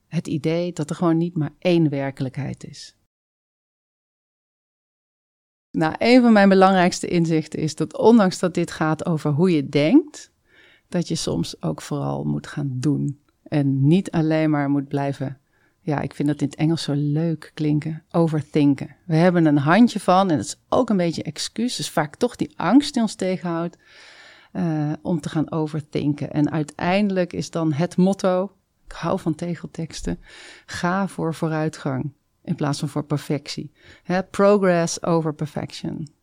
het 0.08 0.26
idee 0.26 0.72
dat 0.72 0.90
er 0.90 0.96
gewoon 0.96 1.16
niet 1.16 1.36
maar 1.36 1.54
één 1.58 1.88
werkelijkheid 1.88 2.64
is. 2.64 2.96
Nou, 5.70 5.94
een 5.98 6.22
van 6.22 6.32
mijn 6.32 6.48
belangrijkste 6.48 7.06
inzichten 7.06 7.58
is 7.58 7.74
dat 7.74 7.98
ondanks 7.98 8.38
dat 8.38 8.54
dit 8.54 8.70
gaat 8.70 9.06
over 9.06 9.30
hoe 9.30 9.50
je 9.50 9.68
denkt, 9.68 10.32
dat 10.88 11.08
je 11.08 11.14
soms 11.14 11.62
ook 11.62 11.82
vooral 11.82 12.24
moet 12.24 12.46
gaan 12.46 12.70
doen. 12.72 13.20
En 13.42 13.86
niet 13.86 14.10
alleen 14.10 14.50
maar 14.50 14.70
moet 14.70 14.88
blijven 14.88 15.40
ja, 15.88 16.00
ik 16.00 16.14
vind 16.14 16.28
dat 16.28 16.40
in 16.40 16.46
het 16.46 16.56
Engels 16.56 16.82
zo 16.82 16.92
leuk 16.96 17.50
klinken, 17.54 18.02
overthinken. 18.10 18.96
We 19.04 19.16
hebben 19.16 19.46
een 19.46 19.58
handje 19.58 20.00
van, 20.00 20.30
en 20.30 20.36
dat 20.36 20.46
is 20.46 20.60
ook 20.68 20.90
een 20.90 20.96
beetje 20.96 21.22
excuus, 21.22 21.76
dus 21.76 21.90
vaak 21.90 22.16
toch 22.16 22.36
die 22.36 22.52
angst 22.56 22.92
die 22.92 23.02
ons 23.02 23.14
tegenhoudt, 23.14 23.76
uh, 24.52 24.92
om 25.02 25.20
te 25.20 25.28
gaan 25.28 25.50
overthinken. 25.50 26.30
En 26.30 26.50
uiteindelijk 26.50 27.32
is 27.32 27.50
dan 27.50 27.72
het 27.72 27.96
motto, 27.96 28.52
ik 28.84 28.92
hou 28.92 29.20
van 29.20 29.34
tegelteksten, 29.34 30.20
ga 30.66 31.08
voor 31.08 31.34
vooruitgang 31.34 32.12
in 32.44 32.54
plaats 32.54 32.78
van 32.78 32.88
voor 32.88 33.04
perfectie. 33.04 33.72
progress 34.30 35.02
over 35.02 35.34
perfection. 35.34 36.17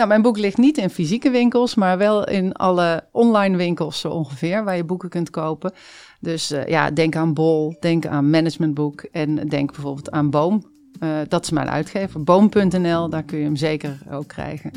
Nou, 0.00 0.12
mijn 0.12 0.22
boek 0.22 0.38
ligt 0.38 0.56
niet 0.56 0.78
in 0.78 0.90
fysieke 0.90 1.30
winkels, 1.30 1.74
maar 1.74 1.98
wel 1.98 2.28
in 2.28 2.52
alle 2.52 3.04
online 3.12 3.56
winkels 3.56 4.00
zo 4.00 4.08
ongeveer, 4.08 4.64
waar 4.64 4.76
je 4.76 4.84
boeken 4.84 5.08
kunt 5.08 5.30
kopen. 5.30 5.72
Dus 6.20 6.52
uh, 6.52 6.66
ja, 6.66 6.90
denk 6.90 7.16
aan 7.16 7.34
Bol, 7.34 7.76
denk 7.80 8.06
aan 8.06 8.30
Managementboek 8.30 9.00
en 9.00 9.48
denk 9.48 9.72
bijvoorbeeld 9.72 10.10
aan 10.10 10.30
Boom. 10.30 10.64
Uh, 11.00 11.18
dat 11.28 11.44
is 11.44 11.50
mijn 11.50 11.68
uitgever. 11.68 12.22
Boom.nl, 12.22 13.08
daar 13.08 13.22
kun 13.22 13.38
je 13.38 13.44
hem 13.44 13.56
zeker 13.56 13.98
ook 14.10 14.28
krijgen. 14.28 14.70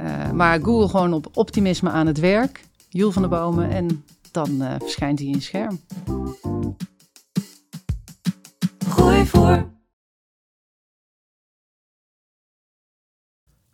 Uh, 0.00 0.30
maar 0.30 0.60
google 0.60 0.88
gewoon 0.88 1.12
op 1.12 1.26
optimisme 1.34 1.90
aan 1.90 2.06
het 2.06 2.18
werk, 2.18 2.64
Jules 2.88 3.12
van 3.14 3.22
de 3.22 3.28
Bomen, 3.28 3.70
en 3.70 4.04
dan 4.32 4.62
verschijnt 4.78 5.18
hij 5.18 5.28
in 5.28 5.42
scherm. 5.42 5.80
Gooi 8.88 9.26
voor. 9.26 9.77